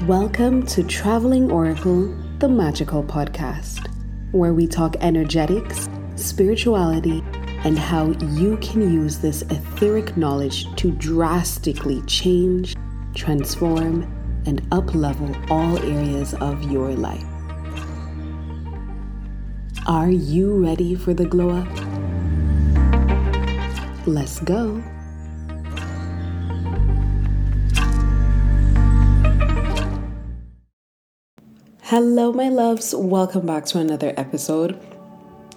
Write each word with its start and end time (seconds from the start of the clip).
Welcome 0.00 0.66
to 0.66 0.82
Traveling 0.82 1.52
Oracle, 1.52 2.12
the 2.38 2.48
magical 2.48 3.04
podcast, 3.04 3.86
where 4.32 4.52
we 4.52 4.66
talk 4.66 4.96
energetics, 5.00 5.88
spirituality, 6.16 7.22
and 7.62 7.78
how 7.78 8.06
you 8.34 8.56
can 8.56 8.92
use 8.92 9.18
this 9.18 9.42
etheric 9.42 10.16
knowledge 10.16 10.74
to 10.74 10.90
drastically 10.90 12.02
change, 12.06 12.74
transform, 13.14 14.02
and 14.44 14.60
uplevel 14.70 15.48
all 15.48 15.78
areas 15.78 16.34
of 16.34 16.64
your 16.64 16.90
life. 16.94 17.22
Are 19.86 20.10
you 20.10 20.64
ready 20.64 20.96
for 20.96 21.14
the 21.14 21.26
glow 21.26 21.50
up? 21.50 21.68
Let's 24.04 24.40
go. 24.40 24.82
Hello, 31.92 32.32
my 32.32 32.48
loves. 32.48 32.94
Welcome 32.94 33.44
back 33.44 33.66
to 33.66 33.78
another 33.78 34.14
episode. 34.16 34.80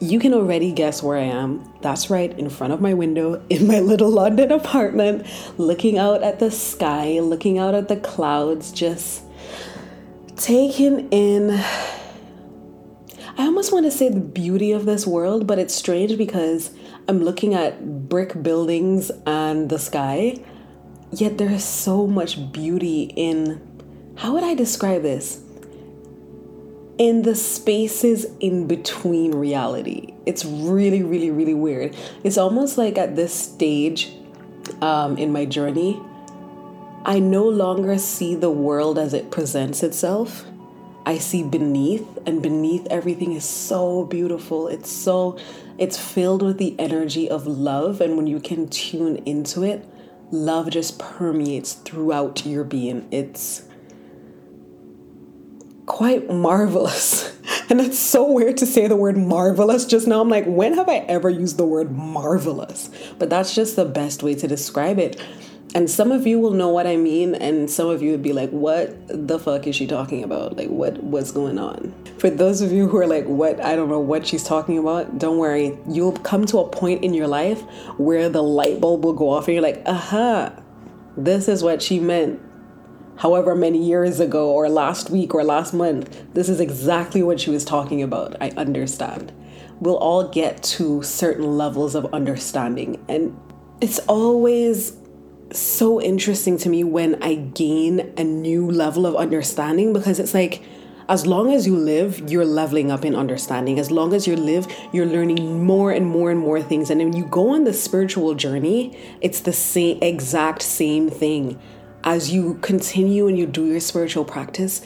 You 0.02 0.20
can 0.20 0.34
already 0.34 0.74
guess 0.74 1.02
where 1.02 1.18
I 1.18 1.24
am. 1.24 1.64
That's 1.80 2.10
right, 2.10 2.38
in 2.38 2.50
front 2.50 2.74
of 2.74 2.82
my 2.82 2.94
window 2.94 3.42
in 3.50 3.68
my 3.68 3.80
little 3.80 4.10
London 4.10 4.52
apartment, 4.52 5.26
looking 5.58 5.98
out 5.98 6.24
at 6.24 6.40
the 6.40 6.52
sky, 6.52 7.22
looking 7.22 7.58
out 7.58 7.74
at 7.74 7.88
the 7.88 7.96
clouds, 7.96 8.74
just 8.74 9.24
taking 10.36 11.08
in. 11.08 11.52
I 11.52 13.46
almost 13.46 13.72
want 13.72 13.86
to 13.86 13.92
say 13.92 14.10
the 14.10 14.20
beauty 14.20 14.74
of 14.74 14.86
this 14.86 15.08
world, 15.08 15.48
but 15.48 15.58
it's 15.58 15.74
strange 15.74 16.18
because 16.18 16.72
I'm 17.08 17.24
looking 17.24 17.54
at 17.54 18.10
brick 18.10 18.44
buildings 18.44 19.10
and 19.26 19.70
the 19.70 19.80
sky, 19.80 20.44
yet 21.14 21.38
there 21.38 21.52
is 21.52 21.64
so 21.64 22.06
much 22.06 22.52
beauty 22.52 23.14
in. 23.16 23.62
How 24.18 24.34
would 24.34 24.44
I 24.44 24.54
describe 24.54 25.02
this? 25.02 25.45
In 26.98 27.24
the 27.24 27.35
spaces 27.35 28.26
in 28.40 28.68
between 28.68 29.34
reality. 29.34 30.13
It's 30.26 30.46
really, 30.46 31.04
really, 31.04 31.32
really 31.32 31.54
weird. 31.54 31.96
It's 32.24 32.37
almost 32.37 32.77
like 32.77 32.98
at 32.98 33.15
this 33.15 33.34
stage 33.34 34.13
um, 34.82 35.18
in 35.18 35.32
my 35.32 35.46
journey, 35.46 36.02
I 37.05 37.20
no 37.20 37.48
longer 37.48 37.98
see 37.98 38.34
the 38.35 38.49
world 38.49 38.98
as 38.98 39.13
it 39.13 39.29
presents 39.29 39.84
itself. 39.84 40.46
I 41.05 41.20
see 41.20 41.43
beneath, 41.43 42.07
and 42.26 42.41
beneath 42.41 42.87
everything 42.90 43.34
is 43.34 43.46
so 43.46 44.05
beautiful. 44.05 44.68
It's 44.68 44.90
so, 44.90 45.37
it's 45.77 45.99
filled 45.99 46.41
with 46.41 46.57
the 46.57 46.76
energy 46.80 47.30
of 47.30 47.46
love. 47.46 48.02
And 48.02 48.18
when 48.18 48.26
you 48.26 48.40
can 48.40 48.68
tune 48.70 49.18
into 49.18 49.62
it, 49.62 49.85
love 50.32 50.71
just 50.71 50.98
permeates 50.98 51.74
throughout 51.74 52.43
your 52.46 52.63
being. 52.63 53.07
It's, 53.12 53.65
quite 55.86 56.30
marvelous. 56.30 57.32
And 57.68 57.82
it's 57.82 57.98
so 57.98 58.32
weird 58.32 58.58
to 58.58 58.66
say 58.68 58.86
the 58.86 58.96
word 58.96 59.18
marvelous 59.18 59.86
just 59.86 60.08
now. 60.08 60.22
I'm 60.22 60.30
like, 60.30 60.46
when 60.46 60.76
have 60.76 60.88
I 60.88 60.98
ever 60.98 61.32
used 61.32 61.58
the 61.58 61.66
word 61.66 61.92
marvelous? 61.92 62.92
But 63.18 63.32
that's 63.32 63.55
just 63.55 63.76
the 63.76 63.86
best 63.86 64.22
way 64.22 64.36
to 64.36 64.47
describe 64.47 65.00
it. 65.00 65.19
And 65.74 65.90
some 65.90 66.12
of 66.12 66.28
you 66.28 66.40
will 66.40 66.52
know 66.52 66.69
what 66.69 66.86
I 66.86 66.96
mean, 66.96 67.34
and 67.34 67.69
some 67.69 67.90
of 67.90 68.03
you 68.03 68.12
would 68.12 68.22
be 68.22 68.34
like, 68.34 68.52
what 68.52 68.96
the 69.08 69.40
fuck 69.40 69.66
is 69.66 69.75
she 69.75 69.88
talking 69.88 70.24
about? 70.24 70.56
Like, 70.56 70.69
what 70.69 71.02
what's 71.03 71.31
going 71.31 71.58
on? 71.58 71.92
For 72.20 72.30
those 72.30 72.62
of 72.62 72.72
you 72.72 72.88
who 72.88 72.97
are 72.97 73.08
like, 73.08 73.25
what 73.25 73.59
I 73.59 73.75
don't 73.75 73.90
know 73.90 74.00
what 74.00 74.28
she's 74.28 74.44
talking 74.44 74.78
about, 74.78 75.18
don't 75.18 75.40
worry. 75.40 75.75
You'll 75.90 76.14
come 76.14 76.46
to 76.46 76.59
a 76.59 76.70
point 76.70 77.03
in 77.03 77.16
your 77.16 77.28
life 77.28 77.62
where 77.97 78.30
the 78.30 78.44
light 78.44 78.80
bulb 78.80 79.03
will 79.03 79.14
go 79.14 79.31
off 79.31 79.47
and 79.47 79.56
you're 79.56 79.64
like, 79.64 79.81
aha, 79.88 80.53
this 81.18 81.47
is 81.47 81.64
what 81.64 81.81
she 81.81 82.00
meant 82.00 82.40
however 83.18 83.56
many 83.56 83.84
years 83.84 84.19
ago 84.19 84.52
or 84.52 84.69
last 84.69 85.09
week 85.09 85.34
or 85.34 85.44
last 85.44 85.74
month. 85.74 86.24
This 86.34 86.50
is 86.50 86.59
exactly 86.59 87.24
what 87.24 87.40
she 87.40 87.50
was 87.50 87.66
talking 87.66 88.02
about. 88.02 88.35
I 88.41 88.50
understand. 88.52 89.31
We'll 89.80 89.97
all 89.97 90.28
get 90.28 90.63
to 90.63 91.03
certain 91.03 91.58
levels 91.58 91.96
of 91.96 92.14
understanding. 92.14 93.03
And 93.09 93.38
it's 93.81 94.00
always 94.08 94.98
so 95.52 96.02
interesting 96.02 96.58
to 96.59 96.70
me 96.70 96.84
when 96.84 97.22
I 97.22 97.36
gain 97.36 98.14
a 98.18 98.24
new 98.24 98.70
level 98.70 99.06
of 99.06 99.16
understanding 99.16 99.94
because 99.94 100.20
it's 100.20 100.34
like, 100.34 100.64
as 101.08 101.28
long 101.28 101.53
as 101.53 101.68
you 101.68 101.78
live, 101.78 102.32
you're 102.32 102.46
leveling 102.46 102.90
up 102.90 103.06
in 103.06 103.16
understanding. 103.16 103.78
As 103.78 103.92
long 103.92 104.14
as 104.14 104.26
you 104.26 104.36
live, 104.36 104.66
you're 104.92 105.06
learning 105.06 105.64
more 105.64 105.92
and 105.92 106.08
more 106.08 106.32
and 106.32 106.40
more 106.40 106.64
things. 106.64 106.90
And 106.90 107.00
when 107.00 107.14
you 107.14 107.26
go 107.26 107.53
on 107.53 107.64
the 107.64 107.74
spiritual 107.74 108.34
journey, 108.34 108.97
it's 109.22 109.42
the 109.42 109.53
same 109.53 110.00
exact 110.02 110.64
same 110.64 111.09
thing 111.09 111.59
as 112.06 112.32
you 112.32 112.54
continue 112.62 113.28
and 113.28 113.38
you 113.38 113.48
do 113.48 113.66
your 113.66 113.80
spiritual 113.80 114.24
practice, 114.24 114.82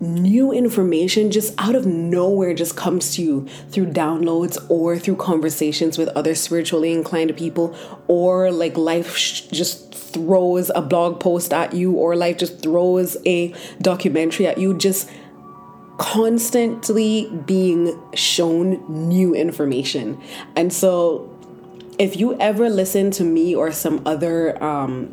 new 0.00 0.52
information 0.52 1.30
just 1.30 1.54
out 1.58 1.74
of 1.74 1.86
nowhere 1.86 2.54
just 2.54 2.76
comes 2.76 3.14
to 3.14 3.22
you 3.22 3.46
through 3.70 3.86
downloads 3.86 4.58
or 4.70 4.98
through 4.98 5.16
conversations 5.16 5.96
with 5.96 6.08
other 6.10 6.34
spiritually 6.34 6.92
inclined 6.92 7.34
people 7.36 7.74
or 8.06 8.50
like 8.50 8.76
life 8.76 9.16
sh- 9.16 9.42
just 9.42 9.94
throws 9.94 10.70
a 10.74 10.82
blog 10.82 11.20
post 11.20 11.52
at 11.52 11.72
you 11.74 11.92
or 11.92 12.16
life 12.16 12.36
just 12.36 12.62
throws 12.62 13.16
a 13.26 13.54
documentary 13.80 14.46
at 14.46 14.58
you 14.58 14.74
just 14.74 15.10
constantly 15.98 17.30
being 17.46 17.98
shown 18.14 18.84
new 18.88 19.34
information. 19.34 20.20
And 20.54 20.72
so 20.72 21.32
if 21.98 22.16
you 22.16 22.38
ever 22.38 22.68
listen 22.68 23.10
to 23.12 23.24
me 23.24 23.54
or 23.54 23.72
some 23.72 24.02
other 24.04 24.62
um 24.62 25.08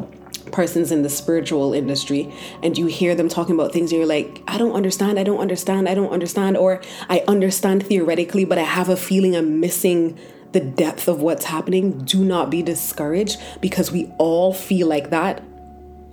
persons 0.51 0.91
in 0.91 1.03
the 1.03 1.09
spiritual 1.09 1.73
industry 1.73 2.33
and 2.61 2.77
you 2.77 2.85
hear 2.87 3.15
them 3.15 3.29
talking 3.29 3.55
about 3.55 3.71
things 3.71 3.91
and 3.91 3.99
you're 3.99 4.07
like, 4.07 4.41
I 4.47 4.57
don't 4.57 4.73
understand, 4.73 5.19
I 5.19 5.23
don't 5.23 5.39
understand, 5.39 5.87
I 5.87 5.95
don't 5.95 6.11
understand, 6.11 6.57
or 6.57 6.81
I 7.09 7.23
understand 7.27 7.85
theoretically, 7.85 8.45
but 8.45 8.57
I 8.57 8.63
have 8.63 8.89
a 8.89 8.97
feeling 8.97 9.35
I'm 9.35 9.59
missing 9.59 10.17
the 10.51 10.59
depth 10.59 11.07
of 11.07 11.21
what's 11.21 11.45
happening. 11.45 12.03
Do 12.03 12.23
not 12.23 12.49
be 12.49 12.61
discouraged 12.61 13.41
because 13.61 13.91
we 13.91 14.11
all 14.17 14.53
feel 14.53 14.87
like 14.87 15.09
that 15.09 15.43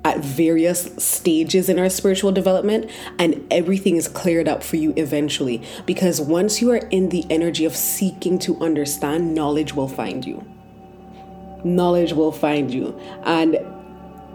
at 0.04 0.18
various 0.20 0.88
stages 0.96 1.68
in 1.68 1.78
our 1.78 1.90
spiritual 1.90 2.32
development, 2.32 2.90
and 3.18 3.46
everything 3.50 3.96
is 3.96 4.08
cleared 4.08 4.48
up 4.48 4.62
for 4.62 4.76
you 4.76 4.94
eventually. 4.96 5.62
Because 5.84 6.20
once 6.20 6.62
you 6.62 6.70
are 6.70 6.78
in 6.78 7.10
the 7.10 7.26
energy 7.28 7.66
of 7.66 7.76
seeking 7.76 8.38
to 8.38 8.58
understand, 8.60 9.34
knowledge 9.34 9.74
will 9.74 9.88
find 9.88 10.24
you. 10.24 10.42
Knowledge 11.64 12.14
will 12.14 12.32
find 12.32 12.72
you. 12.72 12.98
And 13.24 13.58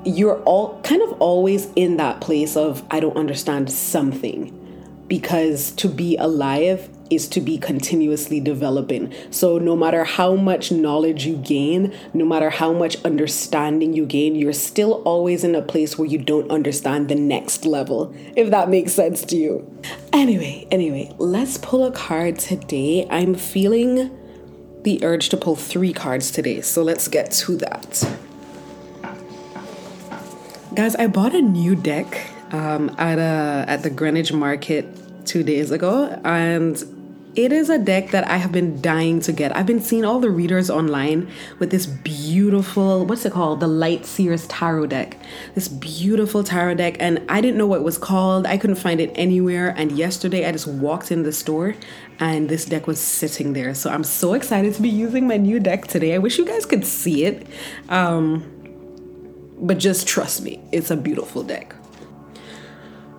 you're 0.06 0.42
all 0.44 0.80
kind 0.82 1.02
of 1.02 1.14
always 1.22 1.68
in 1.76 1.98
that 1.98 2.22
place 2.22 2.56
of 2.56 2.84
I 2.92 3.00
don't 3.00 3.18
understand 3.18 3.72
something 3.72 4.62
because 5.08 5.72
to 5.72 5.88
be 5.88 6.16
alive 6.18 6.90
is 7.10 7.28
to 7.28 7.42
be 7.42 7.58
continuously 7.58 8.40
developing. 8.40 9.14
So, 9.30 9.58
no 9.58 9.76
matter 9.76 10.04
how 10.04 10.36
much 10.36 10.72
knowledge 10.72 11.26
you 11.26 11.38
gain, 11.38 11.94
no 12.14 12.26
matter 12.26 12.50
how 12.50 12.74
much 12.74 12.98
understanding 13.04 13.94
you 13.94 14.06
gain, 14.06 14.36
you're 14.36 14.54
still 14.54 15.04
always 15.04 15.44
in 15.44 15.54
a 15.54 15.62
place 15.62 15.98
where 15.98 16.08
you 16.08 16.18
don't 16.18 16.50
understand 16.50 17.10
the 17.10 17.16
next 17.16 17.66
level, 17.66 18.14
if 18.36 18.50
that 18.50 18.70
makes 18.70 18.94
sense 18.94 19.24
to 19.26 19.36
you. 19.36 19.82
Anyway, 20.14 20.68
anyway, 20.72 21.14
let's 21.18 21.58
pull 21.58 21.86
a 21.86 21.92
card 21.92 22.40
today. 22.40 23.08
I'm 23.10 23.36
feeling 23.36 24.12
the 24.84 25.04
urge 25.04 25.30
to 25.30 25.38
pull 25.38 25.56
three 25.56 25.94
cards 25.94 26.32
today, 26.32 26.62
so 26.62 26.82
let's 26.82 27.08
get 27.08 27.32
to 27.32 27.58
that. 27.58 28.18
Guys, 30.76 30.94
I 30.98 31.08
bought 31.08 31.34
a 31.34 31.42
new 31.42 31.74
deck 31.74 32.30
um, 32.52 32.94
at 32.98 33.18
a 33.18 33.64
at 33.66 33.84
the 33.84 33.90
Greenwich 33.90 34.34
Market 34.34 34.86
two 35.26 35.42
days 35.42 35.72
ago, 35.72 36.20
and 36.26 36.76
it 37.34 37.54
is 37.54 37.70
a 37.70 37.78
deck 37.78 38.12
that 38.12 38.28
I 38.28 38.36
have 38.36 38.52
been 38.52 38.82
dying 38.82 39.22
to 39.22 39.32
get. 39.32 39.56
I've 39.56 39.66
been 39.66 39.80
seeing 39.80 40.04
all 40.04 40.20
the 40.20 40.30
readers 40.30 40.70
online 40.70 41.32
with 41.60 41.72
this 41.72 41.86
beautiful, 41.86 43.06
what's 43.06 43.26
it 43.26 43.32
called? 43.32 43.62
The 43.62 43.68
Light 43.68 44.06
Seers 44.06 44.48
Tarot 44.48 44.88
deck. 44.88 45.18
This 45.54 45.70
beautiful 45.70 46.44
tarot 46.44 46.76
deck, 46.76 46.98
and 47.00 47.24
I 47.30 47.40
didn't 47.40 47.58
know 47.58 47.68
what 47.68 47.80
it 47.80 47.84
was 47.84 47.98
called. 47.98 48.46
I 48.46 48.58
couldn't 48.58 48.76
find 48.76 49.00
it 49.00 49.14
anywhere. 49.16 49.70
And 49.78 49.94
yesterday 49.94 50.46
I 50.46 50.52
just 50.52 50.68
walked 50.68 51.10
in 51.10 51.24
the 51.24 51.32
store 51.32 51.76
and 52.20 52.50
this 52.50 52.66
deck 52.66 52.86
was 52.86 53.00
sitting 53.00 53.54
there. 53.54 53.74
So 53.76 53.90
I'm 53.90 54.04
so 54.04 54.34
excited 54.34 54.74
to 54.74 54.82
be 54.82 54.90
using 54.90 55.26
my 55.26 55.38
new 55.38 55.62
deck 55.62 55.88
today. 55.88 56.16
I 56.16 56.18
wish 56.18 56.38
you 56.38 56.46
guys 56.46 56.66
could 56.66 56.86
see 56.86 57.24
it. 57.24 57.48
Um, 57.88 58.55
but 59.58 59.78
just 59.78 60.08
trust 60.08 60.42
me, 60.42 60.62
it's 60.72 60.92
a 60.92 60.98
beautiful 60.98 61.44
deck. 61.44 61.76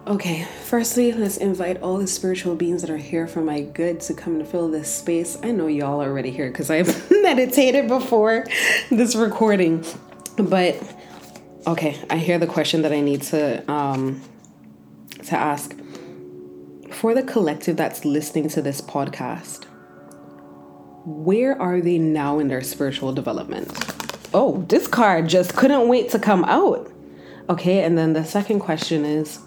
Okay, 0.07 0.45
firstly, 0.63 1.13
let's 1.13 1.37
invite 1.37 1.83
all 1.83 1.99
the 1.99 2.07
spiritual 2.07 2.55
beings 2.55 2.81
that 2.83 2.91
are 2.91 2.97
here 2.97 3.27
for 3.27 3.41
my 3.41 3.63
good 3.63 3.99
to 4.03 4.15
come 4.15 4.37
and 4.37 4.47
fill 4.47 4.71
this 4.71 4.95
space. 4.95 5.37
I 5.43 5.51
know 5.51 5.67
y'all 5.67 6.01
are 6.01 6.09
already 6.09 6.31
here 6.31 6.49
because 6.49 6.71
I've 6.71 7.11
meditated 7.23 7.89
before 7.89 8.47
this 8.89 9.17
recording. 9.17 9.85
But 10.39 10.81
okay, 11.67 11.99
I 12.09 12.19
hear 12.19 12.39
the 12.39 12.47
question 12.47 12.83
that 12.83 12.93
I 12.93 13.01
need 13.01 13.23
to 13.23 13.69
um 13.69 14.23
to 15.25 15.37
ask. 15.37 15.77
For 16.93 17.13
the 17.13 17.25
collective 17.25 17.77
that's 17.77 18.05
listening 18.05 18.49
to 18.51 18.63
this 18.63 18.81
podcast, 18.81 19.65
where 21.05 21.61
are 21.61 21.81
they 21.81 21.99
now 21.99 22.39
in 22.39 22.47
their 22.47 22.63
spiritual 22.63 23.13
development? 23.13 23.96
Oh, 24.37 24.63
this 24.69 24.87
card 24.87 25.29
just 25.29 25.57
couldn't 25.57 25.89
wait 25.89 26.11
to 26.11 26.19
come 26.19 26.45
out. 26.45 26.93
Okay, 27.49 27.83
and 27.83 27.97
then 27.97 28.13
the 28.13 28.25
second 28.25 28.61
question 28.61 29.05
is 29.05 29.39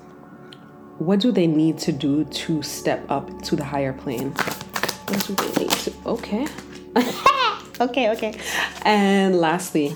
what 0.97 1.19
do 1.19 1.31
they 1.31 1.47
need 1.47 1.77
to 1.77 1.91
do 1.91 2.25
to 2.25 2.61
step 2.63 3.05
up 3.09 3.41
to 3.43 3.55
the 3.55 3.63
higher 3.63 3.93
plane? 3.93 4.31
What 4.31 5.25
do 5.27 5.35
they 5.35 5.63
need 5.63 5.71
to? 5.71 5.93
Okay. 6.07 6.47
okay, 7.79 8.09
okay. 8.09 8.37
And 8.81 9.39
lastly, 9.39 9.95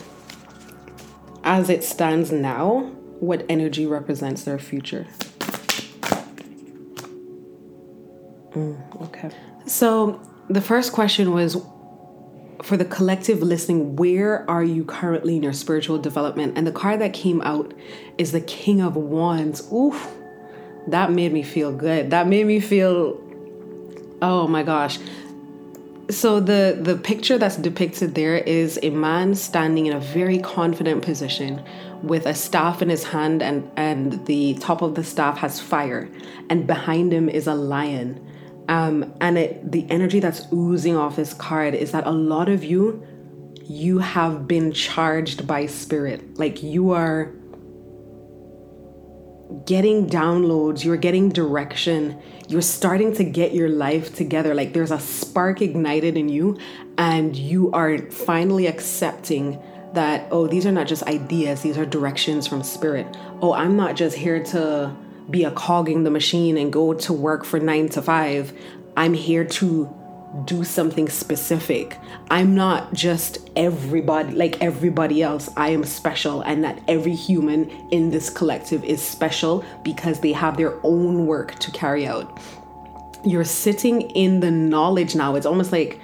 as 1.44 1.70
it 1.72 1.84
stands 1.84 2.32
now, 2.32 2.92
what 3.20 3.46
energy 3.50 3.88
represents 3.88 4.44
their 4.44 4.60
future? 4.60 5.08
Mm, 8.52 9.02
okay. 9.02 9.32
So 9.66 10.22
the 10.50 10.62
first 10.62 10.94
question 10.94 11.34
was 11.34 11.58
for 12.64 12.78
the 12.78 12.86
collective 12.86 13.42
listening, 13.42 13.96
where 13.96 14.50
are 14.50 14.64
you 14.64 14.86
currently 14.86 15.36
in 15.36 15.44
your 15.44 15.54
spiritual 15.54 15.98
development? 15.98 16.58
And 16.58 16.66
the 16.66 16.72
card 16.72 17.02
that 17.02 17.14
came 17.14 17.42
out 17.42 17.74
is 18.18 18.32
the 18.32 18.42
King 18.42 18.82
of 18.82 18.96
Wands. 18.96 19.72
Oof, 19.72 20.16
that 20.88 21.12
made 21.12 21.34
me 21.34 21.44
feel 21.44 21.74
good. 21.74 22.12
That 22.12 22.28
made 22.28 22.46
me 22.46 22.62
feel, 22.62 23.22
oh 24.22 24.48
my 24.48 24.64
gosh. 24.64 24.98
So 26.10 26.40
the 26.40 26.78
the 26.80 26.98
picture 26.98 27.38
that's 27.38 27.56
depicted 27.56 28.14
there 28.16 28.38
is 28.38 28.78
a 28.84 28.90
man 28.90 29.36
standing 29.36 29.86
in 29.86 29.94
a 29.94 30.00
very 30.00 30.38
confident 30.38 31.02
position 31.02 31.64
with 32.02 32.26
a 32.26 32.34
staff 32.34 32.82
in 32.82 32.90
his 32.90 33.06
hand 33.06 33.42
and 33.42 33.70
and 33.78 34.26
the 34.26 34.56
top 34.56 34.82
of 34.82 34.96
the 34.96 35.04
staff 35.04 35.38
has 35.38 35.62
fire 35.62 36.10
and 36.50 36.68
behind 36.68 37.14
him 37.14 37.30
is 37.30 37.48
a 37.48 37.56
lion 37.56 38.20
um, 38.68 39.14
and 39.20 39.38
it, 39.38 39.72
the 39.72 39.86
energy 39.90 40.20
that's 40.20 40.46
oozing 40.52 40.96
off 40.96 41.16
this 41.16 41.34
card 41.34 41.74
is 41.74 41.92
that 41.92 42.08
a 42.08 42.12
lot 42.12 42.50
of 42.50 42.64
you, 42.64 43.06
you 43.64 44.00
have 44.00 44.48
been 44.48 44.72
charged 44.72 45.48
by 45.48 45.66
spirit. 45.66 46.38
Like 46.38 46.64
you 46.64 46.92
are 46.92 47.34
getting 49.66 50.08
downloads, 50.08 50.84
you're 50.84 50.98
getting 50.98 51.30
direction, 51.30 52.20
you're 52.48 52.62
starting 52.62 53.14
to 53.16 53.24
get 53.24 53.54
your 53.54 53.70
life 53.70 54.16
together. 54.16 54.54
Like 54.54 54.74
there's 54.74 54.92
a 54.92 55.00
spark 55.00 55.62
ignited 55.62 56.18
in 56.18 56.30
you, 56.30 56.58
and 56.98 57.36
you 57.36 57.72
are 57.72 57.98
finally 58.12 58.68
accepting 58.68 59.62
that, 59.94 60.28
oh, 60.32 60.48
these 60.48 60.66
are 60.66 60.72
not 60.72 60.88
just 60.88 61.04
ideas, 61.04 61.62
these 61.62 61.78
are 61.78 61.86
directions 61.86 62.48
from 62.48 62.64
spirit. 62.64 63.06
Oh, 63.42 63.54
I'm 63.54 63.76
not 63.76 63.96
just 63.96 64.18
here 64.18 64.44
to 64.46 64.96
be 65.30 65.44
a 65.44 65.52
cog 65.52 65.90
in 65.90 66.04
the 66.04 66.12
machine 66.12 66.58
and 66.58 66.72
go 66.72 66.94
to 66.94 67.14
work 67.14 67.46
for 67.46 67.60
nine 67.60 67.90
to 67.90 68.02
five. 68.02 68.54
I'm 68.96 69.14
here 69.14 69.46
to 69.46 69.94
do 70.46 70.64
something 70.64 71.10
specific. 71.10 71.98
I'm 72.32 72.56
not 72.56 72.94
just 72.94 73.50
everybody 73.56 74.34
like 74.34 74.62
everybody 74.62 75.22
else. 75.22 75.50
I 75.56 75.70
am 75.70 75.84
special, 75.84 76.42
and 76.42 76.64
that 76.64 76.82
every 76.88 77.14
human 77.14 77.70
in 77.92 78.10
this 78.10 78.30
collective 78.30 78.84
is 78.84 79.02
special 79.02 79.64
because 79.84 80.20
they 80.22 80.32
have 80.32 80.58
their 80.58 80.80
own 80.84 81.28
work 81.28 81.56
to 81.60 81.72
carry 81.72 82.08
out. 82.08 82.40
You're 83.26 83.44
sitting 83.44 84.02
in 84.02 84.40
the 84.40 84.52
knowledge 84.52 85.16
now. 85.16 85.36
It's 85.36 85.46
almost 85.46 85.72
like 85.72 86.00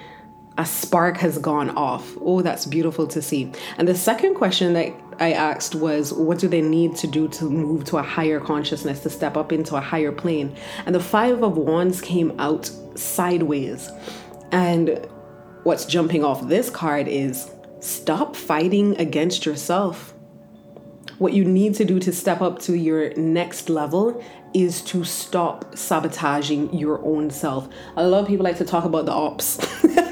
a 0.58 0.64
spark 0.64 1.16
has 1.18 1.38
gone 1.38 1.70
off. 1.70 2.16
Oh, 2.20 2.40
that's 2.40 2.66
beautiful 2.66 3.06
to 3.08 3.20
see. 3.20 3.52
And 3.78 3.88
the 3.88 3.94
second 3.94 4.34
question 4.34 4.74
that 4.74 4.92
I 5.20 5.32
asked 5.32 5.74
was, 5.74 6.12
what 6.14 6.38
do 6.38 6.48
they 6.48 6.62
need 6.62 6.96
to 6.96 7.06
do 7.06 7.28
to 7.28 7.44
move 7.44 7.84
to 7.86 7.98
a 7.98 8.02
higher 8.02 8.40
consciousness, 8.40 9.00
to 9.00 9.10
step 9.10 9.36
up 9.36 9.52
into 9.52 9.76
a 9.76 9.80
higher 9.80 10.12
plane? 10.12 10.56
And 10.86 10.94
the 10.94 11.00
Five 11.00 11.42
of 11.42 11.58
Wands 11.58 12.00
came 12.00 12.38
out 12.40 12.70
sideways. 12.94 13.90
And 14.50 15.06
what's 15.62 15.84
jumping 15.84 16.24
off 16.24 16.48
this 16.48 16.70
card 16.70 17.06
is 17.06 17.50
stop 17.80 18.34
fighting 18.34 18.98
against 18.98 19.44
yourself. 19.44 20.14
What 21.18 21.34
you 21.34 21.44
need 21.44 21.74
to 21.74 21.84
do 21.84 22.00
to 22.00 22.12
step 22.12 22.40
up 22.40 22.58
to 22.60 22.74
your 22.74 23.14
next 23.14 23.68
level 23.68 24.24
is 24.54 24.80
to 24.82 25.04
stop 25.04 25.76
sabotaging 25.76 26.72
your 26.74 27.04
own 27.04 27.30
self. 27.30 27.68
A 27.96 28.06
lot 28.06 28.22
of 28.22 28.26
people 28.26 28.44
like 28.44 28.56
to 28.56 28.64
talk 28.64 28.84
about 28.84 29.04
the 29.04 29.12
ops. 29.12 29.58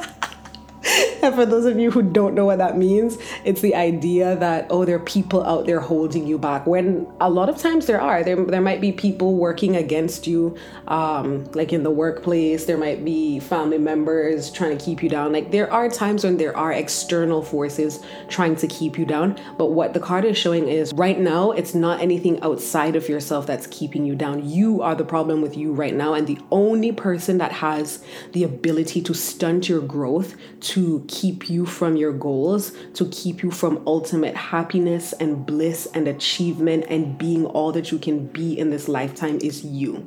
for 1.35 1.47
those 1.47 1.65
of 1.65 1.79
you 1.79 1.91
who 1.91 2.03
don't 2.03 2.35
know 2.35 2.45
what 2.45 2.59
that 2.59 2.77
means, 2.77 3.19
it's 3.45 3.61
the 3.61 3.75
idea 3.75 4.37
that, 4.37 4.67
oh, 4.71 4.85
there 4.85 4.97
are 4.97 5.01
people 5.01 5.43
out 5.45 5.67
there 5.67 5.81
holding 5.81 6.27
you 6.27 6.39
back. 6.39 6.67
When 6.67 7.07
a 7.21 7.31
lot 7.31 7.49
of 7.49 7.59
times 7.59 7.87
there 7.87 8.01
are. 8.01 8.23
There, 8.23 8.37
there 8.37 8.61
might 8.61 8.81
be 8.81 8.93
people 8.93 9.35
working 9.35 9.77
against 9.77 10.27
you, 10.27 10.57
um, 10.87 11.45
like 11.53 11.73
in 11.73 11.83
the 11.83 11.91
workplace. 11.91 12.65
There 12.65 12.77
might 12.77 13.05
be 13.05 13.41
family 13.41 13.79
members 13.79 14.51
trying 14.51 14.77
to 14.77 14.85
keep 14.85 15.03
you 15.03 15.09
down. 15.09 15.33
Like 15.33 15.51
there 15.51 15.73
are 15.73 15.89
times 15.89 16.25
when 16.25 16.37
there 16.37 16.57
are 16.57 16.73
external 16.73 17.43
forces 17.43 18.01
trying 18.29 18.57
to 18.57 18.67
keep 18.67 18.99
you 18.99 19.05
down. 19.05 19.39
But 19.57 19.67
what 19.67 19.95
the 19.95 20.01
card 20.01 20.25
is 20.25 20.37
showing 20.37 20.69
is 20.69 20.93
right 20.95 21.19
now, 21.19 21.53
it's 21.53 21.75
not 21.75 22.01
anything 22.01 22.41
outside 22.43 22.97
of 22.97 23.09
yourself 23.09 23.47
that's 23.47 23.67
keeping 23.69 24.05
you 24.05 24.15
down. 24.15 24.49
You 24.49 24.83
are 24.83 24.95
the 24.95 25.05
problem 25.05 25.43
with 25.43 25.57
you 25.57 25.73
right 25.73 25.95
now. 25.95 26.15
And 26.15 26.27
the 26.27 26.39
only 26.51 26.93
person 26.93 27.39
that 27.39 27.53
has 27.53 28.03
the 28.33 28.45
ability 28.45 29.03
to 29.03 29.15
stunt 29.15 29.69
your 29.69 29.81
growth, 29.81 30.35
to 30.61 31.05
keep 31.09 31.18
you 31.23 31.67
from 31.67 31.97
your 31.97 32.13
goals, 32.13 32.73
to 32.95 33.09
keep 33.11 33.43
you 33.43 33.51
from 33.51 33.83
ultimate 33.87 34.37
happiness 34.37 35.13
and 35.15 35.45
bliss 35.47 35.87
and 35.95 36.09
achievement 36.09 36.87
and 36.89 37.19
being 37.19 37.47
all 37.47 37.73
that 37.73 37.91
you 37.91 37.99
can 37.99 38.27
be 38.27 38.59
in 38.59 38.71
this 38.71 38.89
lifetime 38.89 39.39
is 39.43 39.65
you. 39.65 40.07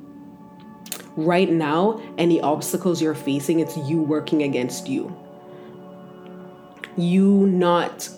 Right 1.15 1.51
now, 1.51 2.01
any 2.17 2.39
obstacles 2.41 3.01
you're 3.01 3.15
facing, 3.15 3.59
it's 3.59 3.75
you 3.77 4.01
working 4.01 4.43
against 4.43 4.87
you. 4.87 5.15
You 6.97 7.47
not 7.47 8.09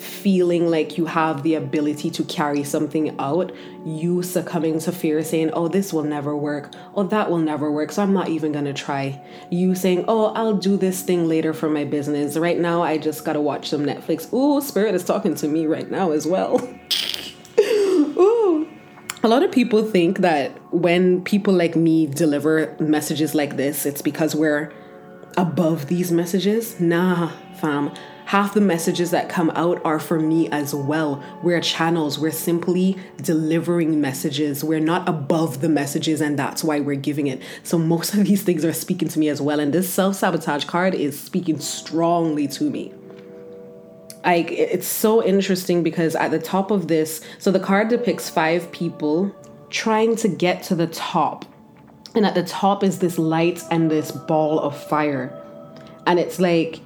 feeling 0.00 0.68
like 0.68 0.98
you 0.98 1.06
have 1.06 1.42
the 1.42 1.54
ability 1.54 2.10
to 2.10 2.24
carry 2.24 2.64
something 2.64 3.14
out, 3.18 3.52
you 3.84 4.22
succumbing 4.22 4.78
to 4.80 4.92
fear, 4.92 5.22
saying, 5.22 5.50
Oh, 5.52 5.68
this 5.68 5.92
will 5.92 6.02
never 6.02 6.36
work, 6.36 6.72
oh, 6.94 7.04
that 7.04 7.30
will 7.30 7.38
never 7.38 7.70
work, 7.70 7.92
so 7.92 8.02
I'm 8.02 8.12
not 8.12 8.28
even 8.28 8.52
gonna 8.52 8.74
try. 8.74 9.20
You 9.50 9.74
saying, 9.74 10.04
Oh, 10.08 10.26
I'll 10.34 10.56
do 10.56 10.76
this 10.76 11.02
thing 11.02 11.28
later 11.28 11.52
for 11.52 11.68
my 11.68 11.84
business. 11.84 12.36
Right 12.36 12.58
now, 12.58 12.82
I 12.82 12.98
just 12.98 13.24
gotta 13.24 13.40
watch 13.40 13.70
some 13.70 13.84
Netflix. 13.84 14.32
Ooh, 14.32 14.60
Spirit 14.60 14.94
is 14.94 15.04
talking 15.04 15.34
to 15.36 15.48
me 15.48 15.66
right 15.66 15.90
now 15.90 16.12
as 16.12 16.26
well. 16.26 16.56
Ooh. 17.60 18.68
A 19.22 19.28
lot 19.28 19.42
of 19.42 19.50
people 19.50 19.82
think 19.84 20.18
that 20.18 20.52
when 20.72 21.22
people 21.24 21.52
like 21.52 21.74
me 21.74 22.06
deliver 22.06 22.76
messages 22.78 23.34
like 23.34 23.56
this, 23.56 23.84
it's 23.84 24.00
because 24.00 24.34
we're 24.34 24.72
above 25.36 25.86
these 25.86 26.12
messages. 26.12 26.78
Nah, 26.78 27.32
fam 27.60 27.92
half 28.28 28.52
the 28.52 28.60
messages 28.60 29.10
that 29.10 29.26
come 29.30 29.48
out 29.54 29.80
are 29.86 29.98
for 29.98 30.20
me 30.20 30.50
as 30.50 30.74
well. 30.74 31.22
We're 31.42 31.62
channels, 31.62 32.18
we're 32.18 32.30
simply 32.30 32.98
delivering 33.22 34.02
messages. 34.02 34.62
We're 34.62 34.80
not 34.80 35.08
above 35.08 35.62
the 35.62 35.68
messages, 35.70 36.20
and 36.20 36.38
that's 36.38 36.62
why 36.62 36.80
we're 36.80 36.96
giving 36.96 37.26
it. 37.26 37.40
So, 37.62 37.78
most 37.78 38.12
of 38.12 38.26
these 38.26 38.42
things 38.42 38.66
are 38.66 38.72
speaking 38.74 39.08
to 39.08 39.18
me 39.18 39.30
as 39.30 39.40
well. 39.40 39.60
And 39.60 39.72
this 39.72 39.88
self 39.88 40.16
sabotage 40.16 40.66
card 40.66 40.94
is 40.94 41.18
speaking 41.18 41.58
strongly 41.58 42.46
to 42.48 42.64
me 42.64 42.92
like 44.24 44.50
it's 44.50 44.86
so 44.86 45.24
interesting 45.24 45.84
because 45.84 46.16
at 46.16 46.32
the 46.32 46.40
top 46.40 46.72
of 46.72 46.88
this 46.88 47.20
so 47.38 47.52
the 47.52 47.60
card 47.60 47.88
depicts 47.88 48.28
five 48.28 48.70
people 48.72 49.32
trying 49.70 50.16
to 50.16 50.28
get 50.28 50.60
to 50.60 50.74
the 50.74 50.88
top 50.88 51.44
and 52.16 52.26
at 52.26 52.34
the 52.34 52.42
top 52.42 52.82
is 52.82 52.98
this 52.98 53.16
light 53.16 53.62
and 53.70 53.88
this 53.88 54.10
ball 54.10 54.58
of 54.58 54.76
fire 54.76 55.32
and 56.08 56.18
it's 56.18 56.40
like 56.40 56.80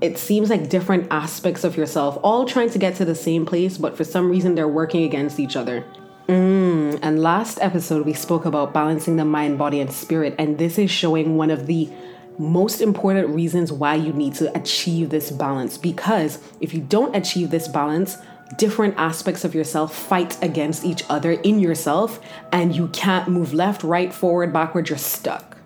it 0.00 0.18
seems 0.18 0.50
like 0.50 0.68
different 0.68 1.08
aspects 1.10 1.64
of 1.64 1.76
yourself, 1.76 2.18
all 2.22 2.44
trying 2.44 2.70
to 2.70 2.78
get 2.78 2.96
to 2.96 3.04
the 3.04 3.14
same 3.14 3.44
place, 3.44 3.78
but 3.78 3.96
for 3.96 4.04
some 4.04 4.30
reason 4.30 4.54
they're 4.54 4.68
working 4.68 5.02
against 5.04 5.40
each 5.40 5.56
other. 5.56 5.84
Mm. 6.28 6.98
And 7.02 7.22
last 7.22 7.58
episode, 7.60 8.04
we 8.04 8.12
spoke 8.12 8.44
about 8.44 8.72
balancing 8.72 9.16
the 9.16 9.24
mind, 9.24 9.58
body, 9.58 9.80
and 9.80 9.90
spirit, 9.90 10.34
and 10.38 10.58
this 10.58 10.78
is 10.78 10.90
showing 10.90 11.36
one 11.36 11.50
of 11.50 11.66
the 11.66 11.88
most 12.38 12.80
important 12.80 13.28
reasons 13.30 13.72
why 13.72 13.94
you 13.96 14.12
need 14.12 14.34
to 14.34 14.56
achieve 14.56 15.10
this 15.10 15.30
balance. 15.30 15.76
Because 15.76 16.38
if 16.60 16.72
you 16.72 16.80
don't 16.80 17.16
achieve 17.16 17.50
this 17.50 17.66
balance, 17.66 18.16
different 18.56 18.94
aspects 18.96 19.44
of 19.44 19.54
yourself 19.54 19.94
fight 19.94 20.40
against 20.42 20.84
each 20.84 21.02
other 21.08 21.32
in 21.32 21.58
yourself, 21.58 22.20
and 22.52 22.76
you 22.76 22.88
can't 22.88 23.28
move 23.28 23.52
left, 23.54 23.82
right, 23.82 24.12
forward, 24.12 24.52
backward. 24.52 24.88
You're 24.88 24.98
stuck. 24.98 25.56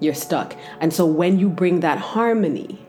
You're 0.00 0.14
stuck. 0.14 0.56
And 0.80 0.92
so 0.92 1.06
when 1.06 1.38
you 1.38 1.48
bring 1.48 1.80
that 1.80 1.98
harmony, 1.98 2.80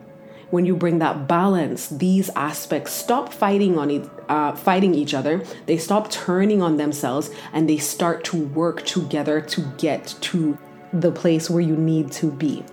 when 0.52 0.66
you 0.66 0.76
bring 0.76 1.00
that 1.00 1.28
balance, 1.28 1.88
these 1.88 2.30
aspects 2.36 2.94
stop 2.94 3.34
fighting 3.34 3.78
on 3.78 3.90
it, 3.90 4.10
uh, 4.30 4.54
fighting 4.54 4.94
each 4.94 5.14
other. 5.14 5.44
They 5.66 5.78
stop 5.78 6.12
turning 6.12 6.62
on 6.62 6.78
themselves, 6.78 7.32
and 7.54 7.68
they 7.68 7.78
start 7.78 8.24
to 8.26 8.38
work 8.38 8.86
together 8.86 9.42
to 9.42 9.62
get 9.78 10.16
to 10.22 10.58
the 10.94 11.12
place 11.12 11.50
where 11.50 11.62
you 11.62 11.76
need 11.76 12.12
to 12.14 12.30
be. 12.32 12.64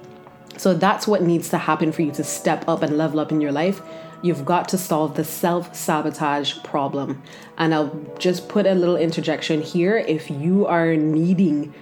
So 0.56 0.74
that's 0.74 1.06
what 1.06 1.22
needs 1.22 1.48
to 1.50 1.58
happen 1.58 1.92
for 1.92 2.02
you 2.02 2.10
to 2.12 2.24
step 2.24 2.68
up 2.68 2.82
and 2.82 2.98
level 2.98 3.20
up 3.20 3.30
in 3.30 3.40
your 3.40 3.52
life. 3.52 3.80
You've 4.22 4.44
got 4.44 4.68
to 4.70 4.78
solve 4.78 5.14
the 5.14 5.22
self 5.22 5.74
sabotage 5.76 6.60
problem. 6.64 7.22
And 7.58 7.72
I'll 7.72 7.94
just 8.18 8.48
put 8.48 8.66
a 8.66 8.74
little 8.74 8.96
interjection 8.96 9.62
here. 9.62 9.96
If 9.98 10.28
you 10.28 10.66
are 10.66 10.96
needing 10.96 11.72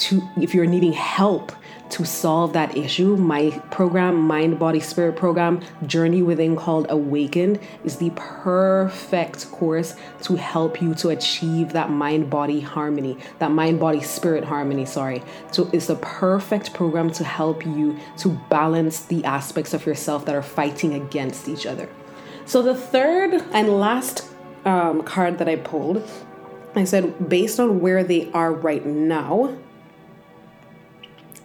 to, 0.00 0.22
if 0.36 0.54
you're 0.54 0.66
needing 0.66 0.92
help 0.92 1.52
to 1.90 2.04
solve 2.04 2.52
that 2.52 2.76
issue, 2.76 3.16
my 3.16 3.50
program, 3.70 4.16
Mind, 4.16 4.58
Body, 4.58 4.80
Spirit 4.80 5.16
program, 5.16 5.60
Journey 5.86 6.22
Within, 6.22 6.56
called 6.56 6.86
Awakened, 6.90 7.58
is 7.84 7.96
the 7.96 8.10
perfect 8.10 9.50
course 9.52 9.94
to 10.22 10.34
help 10.34 10.82
you 10.82 10.94
to 10.96 11.10
achieve 11.10 11.72
that 11.72 11.90
mind 11.90 12.28
body 12.28 12.60
harmony, 12.60 13.16
that 13.38 13.50
mind 13.50 13.78
body 13.80 14.00
spirit 14.00 14.44
harmony. 14.44 14.84
Sorry. 14.84 15.22
So 15.52 15.70
it's 15.72 15.86
the 15.86 15.96
perfect 15.96 16.74
program 16.74 17.10
to 17.12 17.24
help 17.24 17.64
you 17.64 17.98
to 18.18 18.28
balance 18.50 19.00
the 19.00 19.24
aspects 19.24 19.74
of 19.74 19.86
yourself 19.86 20.24
that 20.26 20.34
are 20.34 20.42
fighting 20.42 20.94
against 20.94 21.48
each 21.48 21.66
other. 21.66 21.88
So 22.44 22.62
the 22.62 22.74
third 22.74 23.34
and 23.52 23.80
last 23.80 24.28
um, 24.64 25.02
card 25.02 25.38
that 25.38 25.48
I 25.48 25.56
pulled, 25.56 26.08
I 26.74 26.84
said, 26.84 27.28
based 27.28 27.58
on 27.58 27.80
where 27.80 28.04
they 28.04 28.30
are 28.32 28.52
right 28.52 28.84
now, 28.84 29.56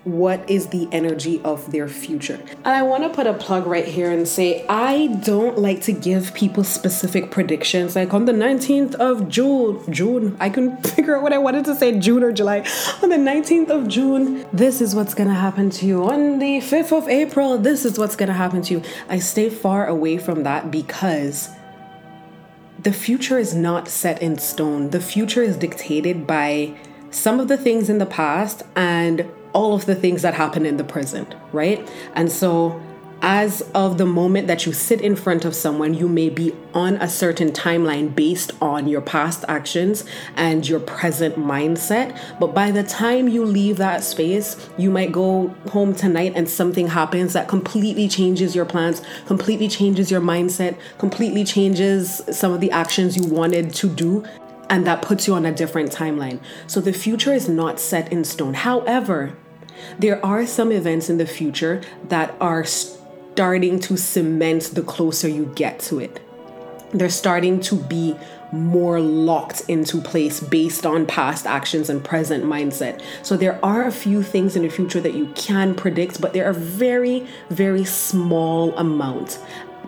what 0.03 0.49
is 0.49 0.67
the 0.67 0.87
energy 0.91 1.39
of 1.43 1.71
their 1.71 1.87
future. 1.87 2.39
And 2.65 2.67
I 2.67 2.81
want 2.81 3.03
to 3.03 3.09
put 3.09 3.27
a 3.27 3.33
plug 3.33 3.67
right 3.67 3.85
here 3.85 4.11
and 4.11 4.27
say 4.27 4.65
I 4.67 5.07
don't 5.23 5.59
like 5.59 5.81
to 5.83 5.91
give 5.91 6.33
people 6.33 6.63
specific 6.63 7.29
predictions. 7.29 7.95
Like 7.95 8.13
on 8.13 8.25
the 8.25 8.31
19th 8.31 8.95
of 8.95 9.29
June, 9.29 9.79
June, 9.91 10.35
I 10.39 10.49
couldn't 10.49 10.87
figure 10.87 11.17
out 11.17 11.23
what 11.23 11.33
I 11.33 11.37
wanted 11.37 11.65
to 11.65 11.75
say, 11.75 11.99
June 11.99 12.23
or 12.23 12.31
July. 12.31 12.67
On 13.03 13.09
the 13.09 13.17
19th 13.17 13.69
of 13.69 13.87
June, 13.87 14.45
this 14.51 14.81
is 14.81 14.95
what's 14.95 15.13
gonna 15.13 15.35
happen 15.35 15.69
to 15.71 15.85
you. 15.85 16.03
On 16.03 16.39
the 16.39 16.57
5th 16.59 16.97
of 16.97 17.07
April, 17.07 17.57
this 17.59 17.85
is 17.85 17.99
what's 17.99 18.15
gonna 18.15 18.33
happen 18.33 18.63
to 18.63 18.73
you. 18.73 18.83
I 19.07 19.19
stay 19.19 19.49
far 19.49 19.85
away 19.87 20.17
from 20.17 20.43
that 20.43 20.71
because 20.71 21.49
the 22.79 22.91
future 22.91 23.37
is 23.37 23.53
not 23.53 23.87
set 23.87 24.19
in 24.23 24.39
stone. 24.39 24.89
The 24.89 24.99
future 24.99 25.43
is 25.43 25.57
dictated 25.57 26.25
by 26.25 26.75
some 27.11 27.39
of 27.39 27.47
the 27.47 27.57
things 27.57 27.89
in 27.89 27.99
the 27.99 28.05
past 28.07 28.63
and 28.75 29.29
all 29.53 29.73
of 29.73 29.85
the 29.85 29.95
things 29.95 30.21
that 30.21 30.33
happen 30.33 30.65
in 30.65 30.77
the 30.77 30.83
present, 30.83 31.35
right? 31.51 31.89
And 32.15 32.31
so, 32.31 32.81
as 33.21 33.61
of 33.75 33.99
the 33.99 34.05
moment 34.05 34.47
that 34.47 34.65
you 34.65 34.73
sit 34.73 34.99
in 34.99 35.15
front 35.15 35.45
of 35.45 35.53
someone, 35.53 35.93
you 35.93 36.07
may 36.07 36.29
be 36.29 36.55
on 36.73 36.95
a 36.95 37.07
certain 37.07 37.51
timeline 37.51 38.13
based 38.15 38.51
on 38.61 38.87
your 38.87 39.01
past 39.01 39.45
actions 39.47 40.05
and 40.35 40.67
your 40.67 40.79
present 40.79 41.35
mindset. 41.35 42.19
But 42.39 42.55
by 42.55 42.71
the 42.71 42.83
time 42.83 43.27
you 43.27 43.45
leave 43.45 43.77
that 43.77 44.03
space, 44.03 44.69
you 44.77 44.89
might 44.89 45.11
go 45.11 45.49
home 45.69 45.93
tonight 45.93 46.33
and 46.35 46.49
something 46.49 46.87
happens 46.87 47.33
that 47.33 47.47
completely 47.47 48.07
changes 48.07 48.55
your 48.55 48.65
plans, 48.65 49.03
completely 49.27 49.67
changes 49.67 50.09
your 50.09 50.21
mindset, 50.21 50.77
completely 50.97 51.43
changes 51.43 52.21
some 52.31 52.51
of 52.51 52.59
the 52.59 52.71
actions 52.71 53.15
you 53.15 53.27
wanted 53.27 53.73
to 53.75 53.87
do 53.87 54.25
and 54.71 54.87
that 54.87 55.01
puts 55.01 55.27
you 55.27 55.33
on 55.33 55.45
a 55.45 55.51
different 55.51 55.91
timeline. 55.91 56.39
So 56.65 56.79
the 56.79 56.93
future 56.93 57.33
is 57.33 57.49
not 57.49 57.77
set 57.77 58.11
in 58.11 58.23
stone. 58.23 58.53
However, 58.53 59.35
there 59.99 60.23
are 60.25 60.45
some 60.45 60.71
events 60.71 61.09
in 61.09 61.17
the 61.17 61.25
future 61.25 61.81
that 62.09 62.35
are 62.39 62.63
starting 62.63 63.79
to 63.79 63.97
cement 63.97 64.63
the 64.73 64.81
closer 64.81 65.27
you 65.27 65.51
get 65.55 65.79
to 65.79 65.99
it. 65.99 66.21
They're 66.91 67.09
starting 67.09 67.59
to 67.61 67.75
be 67.75 68.15
more 68.51 68.99
locked 68.99 69.61
into 69.69 70.01
place 70.01 70.41
based 70.41 70.85
on 70.85 71.05
past 71.05 71.45
actions 71.45 71.89
and 71.89 72.03
present 72.03 72.43
mindset. 72.43 73.01
So 73.23 73.37
there 73.37 73.63
are 73.63 73.85
a 73.85 73.91
few 73.91 74.23
things 74.23 74.55
in 74.55 74.63
the 74.63 74.69
future 74.69 74.99
that 74.99 75.13
you 75.13 75.27
can 75.35 75.73
predict, 75.73 76.19
but 76.19 76.33
they 76.33 76.41
are 76.41 76.49
a 76.49 76.53
very, 76.53 77.25
very 77.49 77.85
small 77.85 78.75
amount 78.77 79.39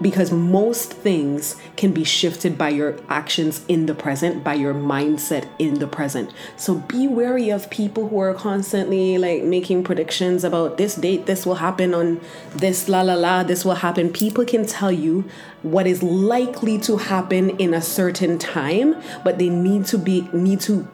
because 0.01 0.31
most 0.31 0.93
things 0.93 1.55
can 1.75 1.91
be 1.91 2.03
shifted 2.03 2.57
by 2.57 2.69
your 2.69 2.97
actions 3.09 3.63
in 3.67 3.85
the 3.85 3.93
present, 3.93 4.43
by 4.43 4.53
your 4.53 4.73
mindset 4.73 5.47
in 5.59 5.75
the 5.75 5.87
present. 5.87 6.31
So 6.57 6.75
be 6.75 7.07
wary 7.07 7.49
of 7.49 7.69
people 7.69 8.09
who 8.09 8.19
are 8.19 8.33
constantly 8.33 9.17
like 9.17 9.43
making 9.43 9.83
predictions 9.83 10.43
about 10.43 10.77
this 10.77 10.95
date, 10.95 11.25
this 11.25 11.45
will 11.45 11.55
happen 11.55 11.93
on 11.93 12.19
this 12.55 12.89
la 12.89 13.01
la 13.01 13.13
la, 13.13 13.43
this 13.43 13.63
will 13.63 13.75
happen. 13.75 14.11
People 14.11 14.45
can 14.45 14.65
tell 14.65 14.91
you 14.91 15.25
what 15.61 15.87
is 15.87 16.03
likely 16.03 16.77
to 16.79 16.97
happen 16.97 17.51
in 17.51 17.73
a 17.73 17.81
certain 17.81 18.37
time, 18.37 18.95
but 19.23 19.37
they 19.37 19.49
need 19.49 19.85
to 19.85 19.97
be 19.97 20.27
need 20.33 20.59
to 20.61 20.87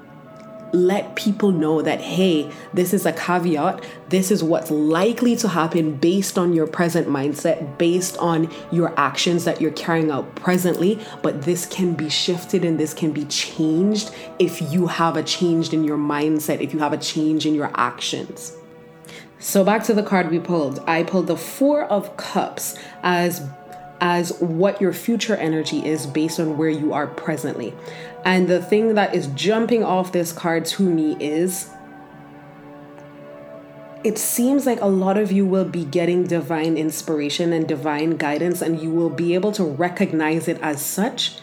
let 0.74 1.16
people 1.16 1.52
know 1.52 1.82
that, 1.82 2.00
hey, 2.00 2.52
this 2.74 2.94
is 2.94 3.06
a 3.06 3.14
caveat. 3.14 3.84
This 4.10 4.32
is 4.32 4.44
what's 4.44 4.72
likely 4.72 5.36
to 5.38 5.48
happen 5.48 5.96
based 5.96 6.38
on 6.38 6.54
your 6.54 6.68
present 6.68 7.08
mindset, 7.08 7.78
based 7.78 8.18
on 8.18 8.52
your 8.72 8.94
actions 9.00 9.46
that 9.46 9.62
you're 9.62 9.72
carrying 9.72 10.12
out 10.12 10.36
presently. 10.36 11.00
But 11.22 11.44
this 11.44 11.66
can 11.66 11.94
be 11.94 12.10
shifted 12.10 12.64
and 12.66 12.80
this 12.80 12.94
can 12.94 13.12
be 13.12 13.26
changed 13.26 14.12
if 14.40 14.62
you 14.62 14.88
have 14.88 15.18
a 15.18 15.24
change 15.24 15.74
in 15.74 15.84
your 15.84 15.98
mindset, 15.98 16.62
if 16.62 16.74
you 16.74 16.80
have 16.80 16.94
a 16.94 16.98
change 16.98 17.46
in 17.46 17.56
your 17.56 17.72
actions. 17.76 18.56
So 19.40 19.64
back 19.64 19.84
to 19.86 19.94
the 19.94 20.04
card 20.04 20.30
we 20.30 20.40
pulled. 20.40 20.80
I 20.88 21.04
pulled 21.04 21.28
the 21.28 21.38
4 21.38 21.86
of 21.86 22.18
cups 22.18 22.78
as 23.04 23.48
as 24.02 24.32
what 24.40 24.80
your 24.80 24.94
future 24.94 25.36
energy 25.36 25.86
is 25.86 26.06
based 26.06 26.40
on 26.40 26.58
where 26.58 26.70
you 26.70 26.94
are 26.94 27.08
presently. 27.08 27.74
And 28.26 28.48
the 28.48 28.62
thing 28.62 28.96
that 28.96 29.16
is 29.16 29.28
jumping 29.28 29.84
off 29.84 30.12
this 30.12 30.32
card 30.32 30.66
to 30.66 30.84
me 30.84 31.16
is 31.20 31.70
it 34.04 34.18
seems 34.18 34.66
like 34.66 34.80
a 34.82 34.88
lot 34.88 35.18
of 35.18 35.32
you 35.32 35.46
will 35.46 35.66
be 35.66 35.84
getting 35.84 36.26
divine 36.26 36.78
inspiration 36.78 37.52
and 37.52 37.68
divine 37.68 38.18
guidance, 38.18 38.62
and 38.62 38.80
you 38.80 38.92
will 38.92 39.10
be 39.10 39.34
able 39.34 39.52
to 39.54 39.64
recognize 39.64 40.48
it 40.48 40.60
as 40.62 40.82
such. 40.82 41.40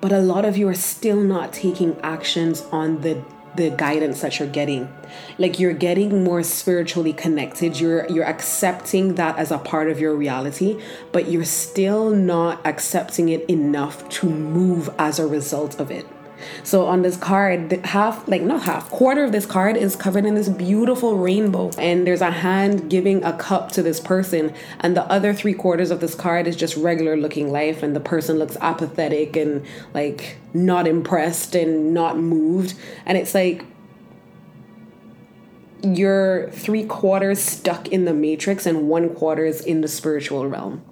But 0.00 0.12
a 0.12 0.20
lot 0.20 0.46
of 0.46 0.56
you 0.56 0.66
are 0.68 0.74
still 0.74 1.20
not 1.20 1.52
taking 1.52 1.98
actions 2.02 2.62
on 2.72 3.02
the 3.02 3.22
the 3.56 3.70
guidance 3.70 4.20
that 4.20 4.38
you're 4.38 4.48
getting. 4.48 4.92
Like 5.38 5.58
you're 5.58 5.72
getting 5.72 6.24
more 6.24 6.42
spiritually 6.42 7.12
connected. 7.12 7.80
You're 7.80 8.06
you're 8.10 8.24
accepting 8.24 9.14
that 9.16 9.36
as 9.38 9.50
a 9.50 9.58
part 9.58 9.90
of 9.90 10.00
your 10.00 10.14
reality 10.14 10.80
but 11.12 11.28
you're 11.28 11.44
still 11.44 12.10
not 12.10 12.60
accepting 12.64 13.28
it 13.28 13.48
enough 13.48 14.08
to 14.08 14.28
move 14.28 14.90
as 14.98 15.18
a 15.18 15.26
result 15.26 15.80
of 15.80 15.90
it 15.90 16.06
so 16.62 16.86
on 16.86 17.02
this 17.02 17.16
card, 17.16 17.72
half, 17.84 18.26
like 18.28 18.42
not 18.42 18.62
half, 18.62 18.88
quarter 18.90 19.24
of 19.24 19.32
this 19.32 19.46
card 19.46 19.76
is 19.76 19.96
covered 19.96 20.24
in 20.24 20.34
this 20.34 20.48
beautiful 20.48 21.16
rainbow. 21.16 21.70
And 21.78 22.06
there's 22.06 22.20
a 22.20 22.30
hand 22.30 22.90
giving 22.90 23.22
a 23.24 23.32
cup 23.32 23.72
to 23.72 23.82
this 23.82 24.00
person. 24.00 24.54
And 24.80 24.96
the 24.96 25.04
other 25.04 25.32
three 25.32 25.54
quarters 25.54 25.90
of 25.90 26.00
this 26.00 26.14
card 26.14 26.46
is 26.46 26.56
just 26.56 26.76
regular 26.76 27.16
looking 27.16 27.50
life. 27.50 27.82
And 27.82 27.94
the 27.94 28.00
person 28.00 28.38
looks 28.38 28.56
apathetic 28.60 29.36
and 29.36 29.64
like 29.94 30.38
not 30.54 30.86
impressed 30.86 31.54
and 31.54 31.94
not 31.94 32.18
moved. 32.18 32.74
And 33.06 33.16
it's 33.16 33.34
like, 33.34 33.64
you're 35.82 36.50
three 36.50 36.84
quarters 36.84 37.40
stuck 37.40 37.88
in 37.88 38.04
the 38.04 38.12
matrix 38.12 38.66
and 38.66 38.88
one 38.88 39.14
quarter 39.14 39.46
is 39.46 39.62
in 39.62 39.80
the 39.80 39.88
spiritual 39.88 40.46
realm. 40.46 40.84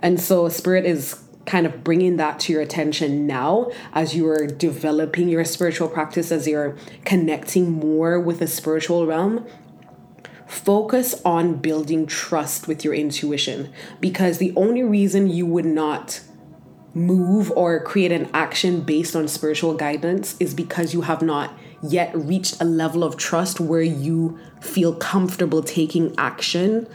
And 0.00 0.20
so 0.20 0.48
spirit 0.48 0.84
is 0.84 1.22
kind 1.46 1.66
of 1.66 1.82
bringing 1.82 2.16
that 2.16 2.38
to 2.40 2.52
your 2.52 2.62
attention 2.62 3.26
now 3.26 3.70
as 3.92 4.14
you're 4.14 4.46
developing 4.46 5.28
your 5.28 5.44
spiritual 5.44 5.88
practice, 5.88 6.30
as 6.30 6.46
you're 6.46 6.76
connecting 7.04 7.70
more 7.70 8.20
with 8.20 8.38
the 8.38 8.46
spiritual 8.46 9.06
realm. 9.06 9.46
Focus 10.46 11.20
on 11.24 11.54
building 11.56 12.06
trust 12.06 12.68
with 12.68 12.84
your 12.84 12.94
intuition 12.94 13.72
because 14.00 14.38
the 14.38 14.52
only 14.54 14.82
reason 14.82 15.28
you 15.28 15.46
would 15.46 15.64
not 15.64 16.20
move 16.94 17.50
or 17.52 17.82
create 17.82 18.12
an 18.12 18.28
action 18.34 18.82
based 18.82 19.16
on 19.16 19.26
spiritual 19.26 19.74
guidance 19.74 20.36
is 20.38 20.52
because 20.52 20.92
you 20.92 21.02
have 21.02 21.22
not 21.22 21.56
yet 21.82 22.14
reached 22.14 22.60
a 22.60 22.64
level 22.64 23.02
of 23.02 23.16
trust 23.16 23.58
where 23.58 23.82
you 23.82 24.38
feel 24.60 24.94
comfortable 24.94 25.62
taking 25.62 26.14
action 26.18 26.86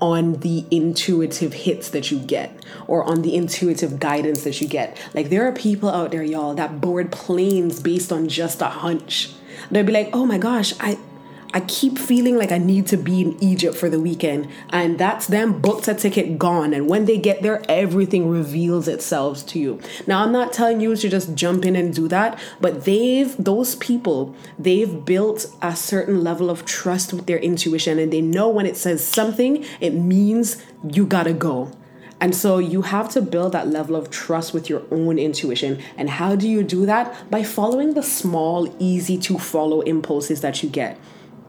on 0.00 0.34
the 0.40 0.64
intuitive 0.70 1.52
hits 1.52 1.90
that 1.90 2.10
you 2.10 2.18
get 2.18 2.64
or 2.86 3.04
on 3.04 3.22
the 3.22 3.34
intuitive 3.34 3.98
guidance 3.98 4.44
that 4.44 4.60
you 4.60 4.68
get. 4.68 4.96
Like 5.14 5.30
there 5.30 5.46
are 5.46 5.52
people 5.52 5.88
out 5.88 6.10
there, 6.10 6.22
y'all, 6.22 6.54
that 6.54 6.80
board 6.80 7.12
planes 7.12 7.80
based 7.80 8.12
on 8.12 8.28
just 8.28 8.60
a 8.60 8.66
hunch. 8.66 9.32
They'll 9.70 9.84
be 9.84 9.92
like, 9.92 10.10
oh 10.12 10.26
my 10.26 10.38
gosh, 10.38 10.74
I 10.80 10.98
I 11.56 11.60
keep 11.60 11.96
feeling 11.96 12.36
like 12.36 12.52
I 12.52 12.58
need 12.58 12.86
to 12.88 12.98
be 12.98 13.22
in 13.22 13.42
Egypt 13.42 13.78
for 13.78 13.88
the 13.88 13.98
weekend. 13.98 14.48
And 14.68 14.98
that's 14.98 15.26
them 15.26 15.58
booked 15.62 15.88
a 15.88 15.94
ticket 15.94 16.38
gone. 16.38 16.74
And 16.74 16.86
when 16.86 17.06
they 17.06 17.16
get 17.16 17.40
there, 17.40 17.62
everything 17.66 18.28
reveals 18.28 18.88
itself 18.88 19.46
to 19.46 19.58
you. 19.58 19.80
Now, 20.06 20.22
I'm 20.22 20.32
not 20.32 20.52
telling 20.52 20.82
you 20.82 20.94
to 20.94 21.08
just 21.08 21.34
jump 21.34 21.64
in 21.64 21.74
and 21.74 21.94
do 21.94 22.08
that, 22.08 22.38
but 22.60 22.84
they've, 22.84 23.34
those 23.42 23.74
people, 23.76 24.36
they've 24.58 25.02
built 25.06 25.46
a 25.62 25.74
certain 25.74 26.22
level 26.22 26.50
of 26.50 26.66
trust 26.66 27.14
with 27.14 27.24
their 27.24 27.38
intuition. 27.38 27.98
And 27.98 28.12
they 28.12 28.20
know 28.20 28.50
when 28.50 28.66
it 28.66 28.76
says 28.76 29.02
something, 29.02 29.64
it 29.80 29.94
means 29.94 30.62
you 30.86 31.06
gotta 31.06 31.32
go. 31.32 31.72
And 32.20 32.34
so 32.36 32.58
you 32.58 32.82
have 32.82 33.08
to 33.12 33.22
build 33.22 33.52
that 33.52 33.68
level 33.68 33.96
of 33.96 34.10
trust 34.10 34.52
with 34.52 34.68
your 34.68 34.82
own 34.90 35.18
intuition. 35.18 35.80
And 35.96 36.10
how 36.10 36.36
do 36.36 36.46
you 36.46 36.62
do 36.62 36.84
that? 36.84 37.30
By 37.30 37.44
following 37.44 37.94
the 37.94 38.02
small, 38.02 38.76
easy 38.78 39.16
to 39.20 39.38
follow 39.38 39.80
impulses 39.80 40.42
that 40.42 40.62
you 40.62 40.68
get 40.68 40.98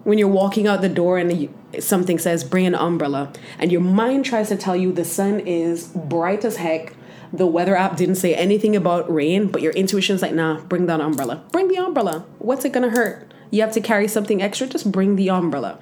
when 0.07 0.17
you're 0.17 0.29
walking 0.29 0.67
out 0.67 0.79
the 0.79 0.87
door 0.87 1.17
and 1.17 1.53
something 1.79 2.17
says 2.17 2.41
bring 2.41 2.65
an 2.65 2.73
umbrella 2.73 3.29
and 3.59 3.73
your 3.73 3.81
mind 3.81 4.23
tries 4.23 4.47
to 4.47 4.55
tell 4.55 4.73
you 4.75 4.93
the 4.93 5.03
sun 5.03 5.41
is 5.41 5.87
bright 5.87 6.45
as 6.45 6.55
heck 6.55 6.93
the 7.33 7.45
weather 7.45 7.75
app 7.75 7.97
didn't 7.97 8.15
say 8.15 8.33
anything 8.33 8.73
about 8.73 9.13
rain 9.13 9.47
but 9.47 9.61
your 9.61 9.73
intuition's 9.73 10.21
like 10.21 10.33
nah 10.33 10.61
bring 10.61 10.85
that 10.85 11.01
umbrella. 11.01 11.43
Bring 11.51 11.67
the 11.67 11.77
umbrella. 11.77 12.25
What's 12.39 12.63
it 12.63 12.71
gonna 12.71 12.89
hurt? 12.89 13.33
You 13.51 13.61
have 13.61 13.73
to 13.73 13.81
carry 13.81 14.07
something 14.07 14.41
extra, 14.41 14.67
just 14.67 14.91
bring 14.91 15.17
the 15.17 15.29
umbrella. 15.29 15.77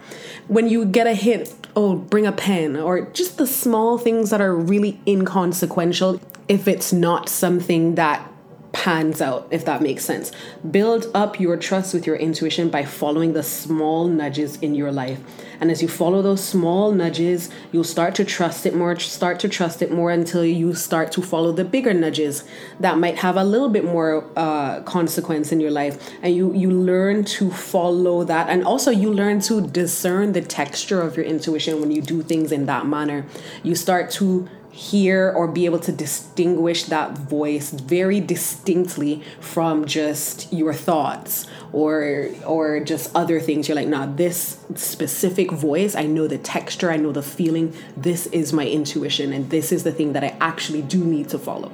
When 0.47 0.69
you 0.69 0.85
get 0.85 1.05
a 1.05 1.13
hint 1.13 1.53
oh, 1.75 1.95
bring 1.95 2.25
a 2.25 2.31
pen, 2.31 2.77
or 2.77 3.01
just 3.01 3.37
the 3.37 3.45
small 3.45 3.97
things 3.97 4.29
that 4.29 4.41
are 4.41 4.55
really 4.55 4.99
inconsequential 5.05 6.21
if 6.47 6.67
it's 6.67 6.93
not 6.93 7.27
something 7.27 7.95
that 7.95 8.31
pans 8.75 9.21
out, 9.21 9.47
if 9.51 9.63
that 9.63 9.81
makes 9.81 10.03
sense. 10.03 10.33
Build 10.69 11.09
up 11.13 11.39
your 11.39 11.55
trust 11.55 11.93
with 11.93 12.05
your 12.05 12.17
intuition 12.17 12.69
by 12.69 12.83
following 12.83 13.31
the 13.31 13.41
small 13.41 14.05
nudges 14.05 14.57
in 14.57 14.75
your 14.75 14.91
life. 14.91 15.17
And 15.61 15.71
as 15.71 15.81
you 15.81 15.87
follow 15.87 16.21
those 16.21 16.43
small 16.43 16.91
nudges, 16.91 17.49
you'll 17.71 17.85
start 17.85 18.15
to 18.15 18.25
trust 18.25 18.65
it 18.65 18.75
more, 18.75 18.99
start 18.99 19.39
to 19.39 19.49
trust 19.49 19.81
it 19.81 19.93
more 19.93 20.11
until 20.11 20.43
you 20.43 20.75
start 20.75 21.13
to 21.13 21.21
follow 21.21 21.53
the 21.53 21.63
bigger 21.63 21.93
nudges 21.93 22.43
that 22.81 22.97
might 22.97 23.17
have 23.19 23.37
a 23.37 23.45
little 23.45 23.69
bit 23.69 23.85
more 23.85 24.29
uh, 24.35 24.81
consequence 24.81 25.53
in 25.53 25.61
your 25.61 25.71
life. 25.71 26.11
And 26.21 26.35
you, 26.35 26.53
you 26.53 26.69
learn 26.69 27.23
to 27.39 27.49
follow 27.51 28.25
that. 28.25 28.49
And 28.49 28.65
also, 28.65 28.91
you 28.91 29.09
learn 29.09 29.39
to 29.41 29.65
discern 29.65 30.33
the 30.33 30.41
texture 30.41 31.01
of 31.01 31.15
your 31.15 31.25
intuition 31.25 31.79
when 31.79 31.91
you 31.91 32.01
do 32.01 32.21
things 32.23 32.51
in 32.51 32.65
that 32.65 32.85
manner. 32.85 33.25
You 33.63 33.73
start 33.75 34.11
to 34.19 34.49
hear 34.75 35.31
or 35.31 35.47
be 35.47 35.63
able 35.63 35.79
to 35.79 35.91
distinguish 35.91 36.83
that 36.83 37.17
voice 37.17 37.71
very 37.71 38.19
distinctly 38.19 39.23
from 39.39 39.85
just 39.85 40.51
your 40.51 40.73
thoughts 40.73 41.47
or 41.71 42.27
or 42.45 42.81
just 42.81 43.09
other 43.15 43.39
things. 43.39 43.69
You're 43.69 43.75
like 43.75 43.87
nah 43.87 44.05
this 44.05 44.59
specific 44.75 45.49
voice 45.49 45.95
i 45.95 46.03
know 46.03 46.27
the 46.27 46.37
texture 46.37 46.91
i 46.91 46.97
know 46.97 47.13
the 47.13 47.23
feeling. 47.23 47.73
This 47.95 48.27
is 48.27 48.51
my 48.51 48.67
intuition 48.67 49.31
and 49.31 49.49
this 49.49 49.71
is 49.71 49.83
the 49.85 49.93
thing 49.93 50.11
that 50.11 50.25
i 50.25 50.35
actually 50.41 50.81
do 50.81 51.01
need 51.03 51.29
to 51.29 51.39
follow 51.39 51.71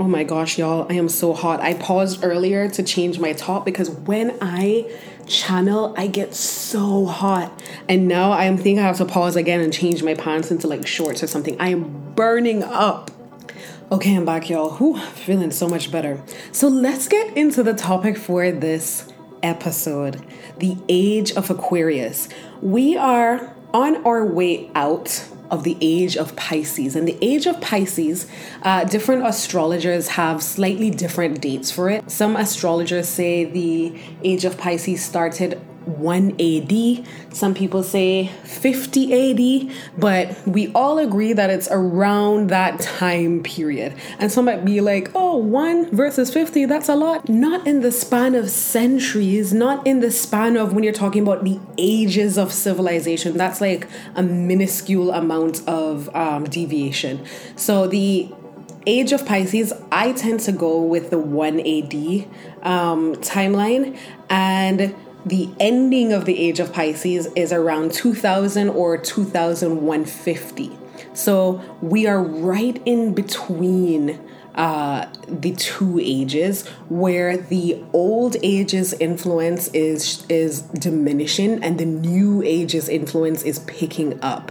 Oh 0.00 0.06
my 0.06 0.22
gosh, 0.22 0.58
y'all, 0.58 0.86
I 0.88 0.94
am 0.94 1.08
so 1.08 1.34
hot. 1.34 1.60
I 1.60 1.74
paused 1.74 2.22
earlier 2.22 2.68
to 2.68 2.84
change 2.84 3.18
my 3.18 3.32
top 3.32 3.64
because 3.64 3.90
when 3.90 4.38
I 4.40 4.88
channel, 5.26 5.92
I 5.96 6.06
get 6.06 6.36
so 6.36 7.04
hot. 7.04 7.60
And 7.88 8.06
now 8.06 8.30
I 8.30 8.44
am 8.44 8.56
thinking 8.56 8.78
I 8.78 8.82
have 8.82 8.98
to 8.98 9.04
pause 9.04 9.34
again 9.34 9.60
and 9.60 9.72
change 9.72 10.04
my 10.04 10.14
pants 10.14 10.52
into 10.52 10.68
like 10.68 10.86
shorts 10.86 11.24
or 11.24 11.26
something. 11.26 11.60
I 11.60 11.70
am 11.70 12.14
burning 12.14 12.62
up. 12.62 13.10
Okay, 13.90 14.14
I'm 14.14 14.24
back, 14.24 14.48
y'all. 14.48 14.76
Whew, 14.76 15.00
feeling 15.00 15.50
so 15.50 15.66
much 15.66 15.90
better. 15.90 16.22
So 16.52 16.68
let's 16.68 17.08
get 17.08 17.36
into 17.36 17.64
the 17.64 17.74
topic 17.74 18.16
for 18.16 18.52
this 18.52 19.12
episode 19.42 20.24
the 20.58 20.76
age 20.88 21.32
of 21.32 21.50
Aquarius. 21.50 22.28
We 22.62 22.96
are 22.96 23.52
on 23.74 24.04
our 24.06 24.24
way 24.24 24.70
out 24.76 25.28
of 25.50 25.64
the 25.64 25.76
age 25.80 26.16
of 26.16 26.34
Pisces. 26.36 26.96
And 26.96 27.06
the 27.06 27.18
age 27.22 27.46
of 27.46 27.60
Pisces, 27.60 28.26
uh, 28.62 28.84
different 28.84 29.26
astrologers 29.26 30.08
have 30.08 30.42
slightly 30.42 30.90
different 30.90 31.40
dates 31.40 31.70
for 31.70 31.88
it. 31.90 32.10
Some 32.10 32.36
astrologers 32.36 33.08
say 33.08 33.44
the 33.44 33.98
age 34.22 34.44
of 34.44 34.58
Pisces 34.58 35.04
started 35.04 35.60
1 35.88 36.40
AD. 36.40 37.06
Some 37.34 37.54
people 37.54 37.82
say 37.82 38.28
50 38.44 39.68
AD, 39.68 39.76
but 39.96 40.36
we 40.46 40.72
all 40.72 40.98
agree 40.98 41.32
that 41.32 41.50
it's 41.50 41.68
around 41.70 42.50
that 42.50 42.80
time 42.80 43.42
period. 43.42 43.94
And 44.18 44.30
some 44.30 44.44
might 44.44 44.64
be 44.64 44.80
like, 44.80 45.10
oh, 45.14 45.36
1 45.36 45.90
versus 45.90 46.32
50, 46.32 46.66
that's 46.66 46.88
a 46.88 46.94
lot. 46.94 47.28
Not 47.28 47.66
in 47.66 47.80
the 47.80 47.92
span 47.92 48.34
of 48.34 48.50
centuries, 48.50 49.52
not 49.52 49.86
in 49.86 50.00
the 50.00 50.10
span 50.10 50.56
of 50.56 50.72
when 50.72 50.84
you're 50.84 50.92
talking 50.92 51.22
about 51.22 51.44
the 51.44 51.58
ages 51.78 52.38
of 52.38 52.52
civilization. 52.52 53.36
That's 53.36 53.60
like 53.60 53.88
a 54.14 54.22
minuscule 54.22 55.10
amount 55.10 55.66
of 55.68 56.14
um, 56.14 56.44
deviation. 56.44 57.24
So 57.56 57.86
the 57.86 58.32
age 58.86 59.12
of 59.12 59.24
Pisces, 59.26 59.72
I 59.92 60.12
tend 60.12 60.40
to 60.40 60.52
go 60.52 60.80
with 60.80 61.10
the 61.10 61.18
1 61.18 61.60
AD 61.60 61.94
um, 62.62 63.14
timeline. 63.16 63.98
And 64.30 64.94
the 65.26 65.50
ending 65.58 66.12
of 66.12 66.24
the 66.24 66.38
age 66.38 66.60
of 66.60 66.72
Pisces 66.72 67.26
is 67.34 67.52
around 67.52 67.92
2000 67.92 68.68
or 68.70 68.96
2150. 68.96 70.78
So 71.14 71.60
we 71.80 72.06
are 72.06 72.22
right 72.22 72.80
in 72.84 73.14
between 73.14 74.20
uh, 74.54 75.06
the 75.28 75.52
two 75.54 76.00
ages 76.02 76.66
where 76.88 77.36
the 77.36 77.82
old 77.92 78.36
age's 78.42 78.92
influence 78.94 79.68
is 79.68 80.26
is 80.28 80.62
diminishing 80.62 81.62
and 81.62 81.78
the 81.78 81.84
new 81.84 82.42
age's 82.42 82.88
influence 82.88 83.44
is 83.44 83.60
picking 83.60 84.20
up. 84.20 84.50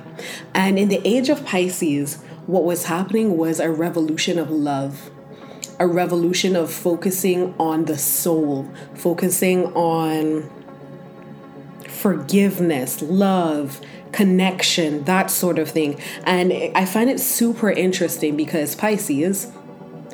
And 0.53 0.79
in 0.79 0.87
the 0.87 1.05
age 1.05 1.27
of 1.27 1.45
Pisces, 1.45 2.21
what 2.45 2.63
was 2.63 2.85
happening 2.85 3.35
was 3.35 3.59
a 3.59 3.69
revolution 3.69 4.39
of 4.39 4.49
love 4.49 5.11
a 5.79 5.87
revolution 5.87 6.55
of 6.55 6.73
focusing 6.73 7.53
on 7.59 7.85
the 7.85 7.97
soul, 7.97 8.67
focusing 8.95 9.65
on 9.75 10.49
forgiveness, 11.97 13.01
love, 13.01 13.81
connection, 14.11 15.03
that 15.05 15.29
sort 15.29 15.59
of 15.59 15.69
thing. 15.69 15.99
And 16.23 16.53
I 16.75 16.85
find 16.85 17.09
it 17.09 17.19
super 17.19 17.69
interesting 17.69 18.37
because 18.37 18.75
Pisces, 18.75 19.51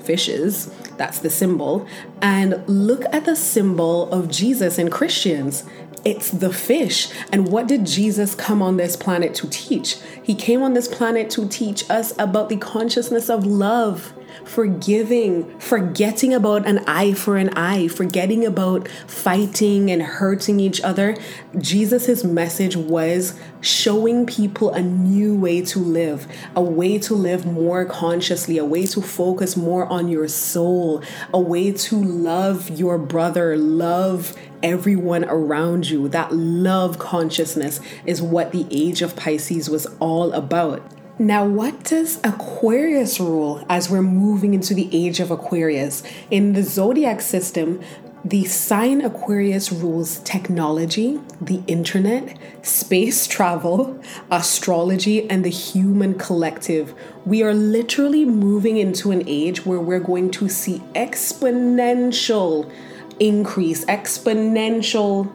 fishes, 0.03 0.73
that's 0.97 1.19
the 1.19 1.29
symbol. 1.29 1.87
And 2.21 2.63
look 2.67 3.03
at 3.13 3.25
the 3.25 3.35
symbol 3.35 4.11
of 4.11 4.29
Jesus 4.29 4.77
in 4.77 4.89
Christians. 4.89 5.63
It's 6.05 6.31
the 6.31 6.51
fish. 6.51 7.09
And 7.31 7.47
what 7.47 7.67
did 7.67 7.85
Jesus 7.85 8.35
come 8.35 8.61
on 8.61 8.77
this 8.77 8.95
planet 8.95 9.33
to 9.35 9.47
teach? 9.49 9.97
He 10.21 10.35
came 10.35 10.61
on 10.61 10.73
this 10.73 10.87
planet 10.87 11.29
to 11.31 11.47
teach 11.47 11.89
us 11.89 12.13
about 12.19 12.49
the 12.49 12.57
consciousness 12.57 13.29
of 13.29 13.45
love 13.45 14.13
forgiving, 14.45 15.57
forgetting 15.59 16.33
about 16.33 16.65
an 16.67 16.79
eye 16.87 17.13
for 17.13 17.37
an 17.37 17.49
eye, 17.49 17.87
forgetting 17.87 18.45
about 18.45 18.87
fighting 19.07 19.89
and 19.89 20.01
hurting 20.01 20.59
each 20.59 20.81
other. 20.81 21.15
Jesus' 21.57 22.23
message 22.23 22.75
was 22.75 23.39
showing 23.61 24.25
people 24.25 24.71
a 24.73 24.81
new 24.81 25.35
way 25.35 25.61
to 25.61 25.79
live, 25.79 26.27
a 26.55 26.61
way 26.61 26.97
to 26.99 27.13
live 27.13 27.45
more 27.45 27.85
consciously, 27.85 28.57
a 28.57 28.65
way 28.65 28.85
to 28.85 29.01
focus 29.01 29.55
more 29.55 29.85
on 29.87 30.07
your 30.07 30.27
soul, 30.27 31.01
a 31.33 31.39
way 31.39 31.71
to 31.71 31.95
love 31.95 32.69
your 32.69 32.97
brother, 32.97 33.55
love 33.57 34.35
everyone 34.61 35.25
around 35.25 35.89
you. 35.89 36.07
That 36.07 36.33
love 36.33 36.97
consciousness 36.97 37.79
is 38.05 38.21
what 38.21 38.51
the 38.51 38.65
age 38.71 39.01
of 39.01 39.15
Pisces 39.15 39.69
was 39.69 39.85
all 39.99 40.31
about. 40.33 40.81
Now, 41.19 41.45
what 41.45 41.83
does 41.83 42.19
Aquarius 42.23 43.19
rule 43.19 43.63
as 43.69 43.87
we're 43.87 44.01
moving 44.01 44.55
into 44.55 44.73
the 44.73 44.89
age 44.91 45.19
of 45.19 45.29
Aquarius? 45.29 46.01
In 46.31 46.53
the 46.53 46.63
zodiac 46.63 47.21
system, 47.21 47.81
the 48.25 48.45
sign 48.45 49.01
Aquarius 49.01 49.71
rules 49.71 50.19
technology, 50.21 51.19
the 51.39 51.61
internet, 51.67 52.35
space 52.63 53.27
travel, 53.35 54.01
astrology, 54.31 55.29
and 55.29 55.45
the 55.45 55.51
human 55.51 56.17
collective. 56.17 56.95
We 57.25 57.43
are 57.43 57.53
literally 57.53 58.25
moving 58.25 58.77
into 58.77 59.11
an 59.11 59.23
age 59.27 59.67
where 59.67 59.79
we're 59.79 59.99
going 59.99 60.31
to 60.31 60.49
see 60.49 60.79
exponential 60.95 62.71
increase, 63.19 63.85
exponential 63.85 65.31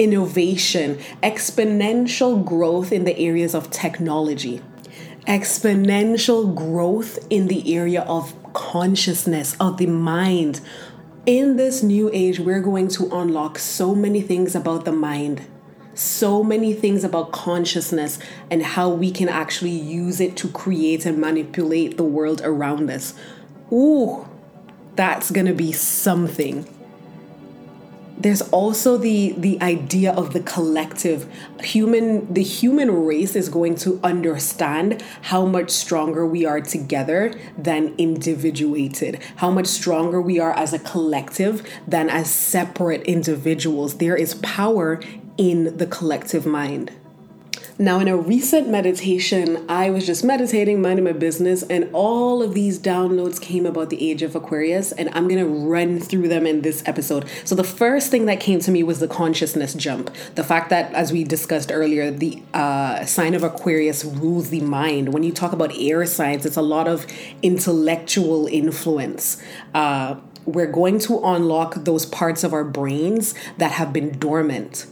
innovation, 0.00 0.98
exponential 1.22 2.42
growth 2.42 2.90
in 2.90 3.04
the 3.04 3.18
areas 3.18 3.54
of 3.54 3.70
technology, 3.70 4.62
exponential 5.26 6.54
growth 6.54 7.18
in 7.28 7.48
the 7.48 7.76
area 7.76 8.00
of 8.02 8.34
consciousness, 8.54 9.54
of 9.60 9.76
the 9.76 9.86
mind. 9.86 10.62
In 11.26 11.58
this 11.58 11.82
new 11.82 12.10
age, 12.14 12.40
we're 12.40 12.62
going 12.62 12.88
to 12.88 13.14
unlock 13.14 13.58
so 13.58 13.94
many 13.94 14.22
things 14.22 14.54
about 14.54 14.86
the 14.86 14.92
mind, 14.92 15.46
so 15.92 16.42
many 16.42 16.72
things 16.72 17.04
about 17.04 17.30
consciousness, 17.30 18.18
and 18.50 18.62
how 18.62 18.88
we 18.88 19.10
can 19.10 19.28
actually 19.28 19.70
use 19.70 20.18
it 20.18 20.34
to 20.38 20.48
create 20.48 21.04
and 21.04 21.18
manipulate 21.18 21.98
the 21.98 22.04
world 22.04 22.40
around 22.42 22.90
us. 22.90 23.12
Ooh, 23.70 24.26
that's 24.96 25.30
gonna 25.30 25.52
be 25.52 25.72
something 25.72 26.66
there's 28.20 28.42
also 28.50 28.96
the 28.96 29.32
the 29.32 29.60
idea 29.62 30.12
of 30.12 30.32
the 30.32 30.40
collective. 30.40 31.26
Human 31.62 32.32
the 32.32 32.42
human 32.42 32.90
race 33.04 33.34
is 33.34 33.48
going 33.48 33.74
to 33.76 33.98
understand 34.04 35.02
how 35.22 35.46
much 35.46 35.70
stronger 35.70 36.26
we 36.26 36.44
are 36.44 36.60
together 36.60 37.34
than 37.56 37.94
individuated 37.98 39.18
how 39.36 39.50
much 39.50 39.66
stronger 39.66 40.20
we 40.20 40.38
are 40.38 40.52
as 40.52 40.72
a 40.72 40.78
collective 40.78 41.66
than 41.86 42.08
as 42.08 42.30
separate 42.30 43.02
individuals. 43.02 43.96
There 43.96 44.16
is 44.16 44.34
power 44.34 45.00
in 45.36 45.76
the 45.76 45.86
collective 45.86 46.44
mind 46.44 46.92
now, 47.80 47.98
in 47.98 48.08
a 48.08 48.16
recent 48.16 48.68
meditation, 48.68 49.64
I 49.66 49.88
was 49.88 50.04
just 50.04 50.22
meditating, 50.22 50.82
minding 50.82 51.06
my 51.06 51.12
business, 51.12 51.62
and 51.62 51.88
all 51.94 52.42
of 52.42 52.52
these 52.52 52.78
downloads 52.78 53.40
came 53.40 53.64
about 53.64 53.88
the 53.88 54.10
age 54.10 54.20
of 54.20 54.36
Aquarius, 54.36 54.92
and 54.92 55.08
I'm 55.14 55.28
gonna 55.28 55.46
run 55.46 55.98
through 55.98 56.28
them 56.28 56.46
in 56.46 56.60
this 56.60 56.82
episode. 56.84 57.24
So, 57.46 57.54
the 57.54 57.64
first 57.64 58.10
thing 58.10 58.26
that 58.26 58.38
came 58.38 58.60
to 58.60 58.70
me 58.70 58.82
was 58.82 59.00
the 59.00 59.08
consciousness 59.08 59.72
jump. 59.72 60.14
The 60.34 60.44
fact 60.44 60.68
that, 60.68 60.92
as 60.92 61.10
we 61.10 61.24
discussed 61.24 61.72
earlier, 61.72 62.10
the 62.10 62.42
uh, 62.52 63.06
sign 63.06 63.32
of 63.32 63.42
Aquarius 63.42 64.04
rules 64.04 64.50
the 64.50 64.60
mind. 64.60 65.14
When 65.14 65.22
you 65.22 65.32
talk 65.32 65.54
about 65.54 65.72
air 65.74 66.04
signs, 66.04 66.44
it's 66.44 66.58
a 66.58 66.62
lot 66.62 66.86
of 66.86 67.06
intellectual 67.40 68.46
influence. 68.46 69.42
Uh, 69.72 70.16
we're 70.44 70.70
going 70.70 70.98
to 70.98 71.18
unlock 71.24 71.76
those 71.76 72.04
parts 72.04 72.44
of 72.44 72.52
our 72.52 72.64
brains 72.64 73.34
that 73.56 73.72
have 73.72 73.90
been 73.90 74.18
dormant. 74.18 74.84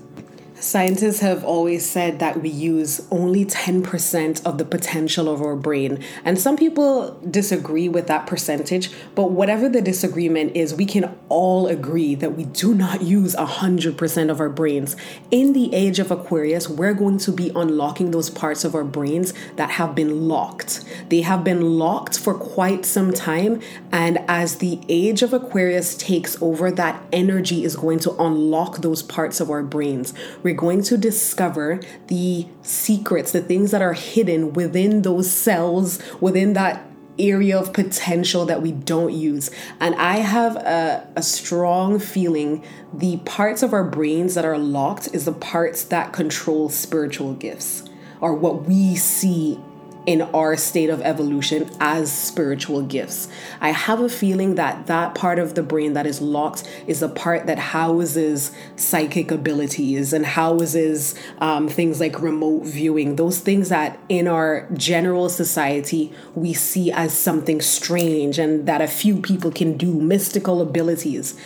Scientists 0.60 1.20
have 1.20 1.44
always 1.44 1.88
said 1.88 2.18
that 2.18 2.42
we 2.42 2.48
use 2.48 3.06
only 3.12 3.44
10% 3.44 4.44
of 4.44 4.58
the 4.58 4.64
potential 4.64 5.28
of 5.28 5.40
our 5.40 5.54
brain. 5.54 6.02
And 6.24 6.36
some 6.36 6.56
people 6.56 7.16
disagree 7.30 7.88
with 7.88 8.08
that 8.08 8.26
percentage, 8.26 8.90
but 9.14 9.30
whatever 9.30 9.68
the 9.68 9.80
disagreement 9.80 10.56
is, 10.56 10.74
we 10.74 10.84
can 10.84 11.16
all 11.28 11.68
agree 11.68 12.16
that 12.16 12.36
we 12.36 12.44
do 12.44 12.74
not 12.74 13.02
use 13.02 13.36
100% 13.36 14.30
of 14.30 14.40
our 14.40 14.48
brains. 14.48 14.96
In 15.30 15.52
the 15.52 15.72
age 15.72 16.00
of 16.00 16.10
Aquarius, 16.10 16.68
we're 16.68 16.94
going 16.94 17.18
to 17.18 17.30
be 17.30 17.52
unlocking 17.54 18.10
those 18.10 18.28
parts 18.28 18.64
of 18.64 18.74
our 18.74 18.84
brains 18.84 19.32
that 19.54 19.70
have 19.70 19.94
been 19.94 20.26
locked. 20.26 20.84
They 21.08 21.20
have 21.20 21.44
been 21.44 21.78
locked 21.78 22.18
for 22.18 22.34
quite 22.34 22.84
some 22.84 23.12
time. 23.12 23.60
And 23.92 24.18
as 24.26 24.56
the 24.56 24.80
age 24.88 25.22
of 25.22 25.32
Aquarius 25.32 25.96
takes 25.96 26.40
over, 26.42 26.72
that 26.72 27.00
energy 27.12 27.62
is 27.62 27.76
going 27.76 28.00
to 28.00 28.12
unlock 28.20 28.78
those 28.78 29.04
parts 29.04 29.38
of 29.38 29.50
our 29.50 29.62
brains 29.62 30.12
we're 30.48 30.54
going 30.54 30.82
to 30.82 30.96
discover 30.96 31.78
the 32.06 32.46
secrets, 32.62 33.32
the 33.32 33.40
things 33.42 33.70
that 33.70 33.82
are 33.82 33.92
hidden 33.92 34.54
within 34.54 35.02
those 35.02 35.30
cells, 35.30 36.00
within 36.22 36.54
that 36.54 36.86
area 37.18 37.58
of 37.58 37.74
potential 37.74 38.46
that 38.46 38.62
we 38.62 38.72
don't 38.72 39.12
use. 39.12 39.50
And 39.78 39.94
I 39.96 40.20
have 40.20 40.56
a, 40.56 41.06
a, 41.16 41.22
strong 41.22 41.98
feeling 41.98 42.64
the 42.94 43.18
parts 43.18 43.62
of 43.62 43.74
our 43.74 43.84
brains 43.84 44.34
that 44.36 44.46
are 44.46 44.56
locked 44.56 45.08
is 45.12 45.26
the 45.26 45.32
parts 45.32 45.84
that 45.84 46.14
control 46.14 46.70
spiritual 46.70 47.34
gifts 47.34 47.86
or 48.22 48.34
what 48.34 48.62
we 48.62 48.96
see 48.96 49.60
in 50.08 50.22
our 50.22 50.56
state 50.56 50.88
of 50.88 51.02
evolution 51.02 51.70
as 51.80 52.10
spiritual 52.10 52.80
gifts. 52.80 53.28
I 53.60 53.72
have 53.72 54.00
a 54.00 54.08
feeling 54.08 54.54
that 54.54 54.86
that 54.86 55.14
part 55.14 55.38
of 55.38 55.54
the 55.54 55.62
brain 55.62 55.92
that 55.92 56.06
is 56.06 56.22
locked 56.22 56.66
is 56.86 57.00
the 57.00 57.10
part 57.10 57.46
that 57.46 57.58
houses 57.58 58.50
psychic 58.76 59.30
abilities 59.30 60.14
and 60.14 60.24
houses 60.24 61.14
um, 61.42 61.68
things 61.68 62.00
like 62.00 62.22
remote 62.22 62.64
viewing, 62.64 63.16
those 63.16 63.40
things 63.40 63.68
that 63.68 63.98
in 64.08 64.26
our 64.26 64.66
general 64.72 65.28
society 65.28 66.10
we 66.34 66.54
see 66.54 66.90
as 66.90 67.12
something 67.12 67.60
strange 67.60 68.38
and 68.38 68.66
that 68.66 68.80
a 68.80 68.88
few 68.88 69.20
people 69.20 69.50
can 69.50 69.76
do, 69.76 69.92
mystical 69.92 70.62
abilities 70.62 71.38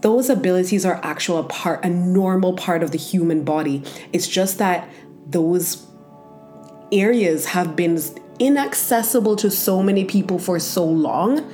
those 0.00 0.30
abilities 0.30 0.86
are 0.86 1.00
actual 1.02 1.38
a 1.38 1.42
part 1.42 1.84
a 1.84 1.88
normal 1.88 2.52
part 2.52 2.84
of 2.84 2.92
the 2.92 2.98
human 2.98 3.42
body 3.42 3.82
it's 4.12 4.28
just 4.28 4.58
that 4.58 4.88
those 5.26 5.87
areas 6.92 7.46
have 7.46 7.76
been 7.76 8.00
inaccessible 8.38 9.36
to 9.36 9.50
so 9.50 9.82
many 9.82 10.04
people 10.04 10.38
for 10.38 10.58
so 10.58 10.84
long 10.84 11.44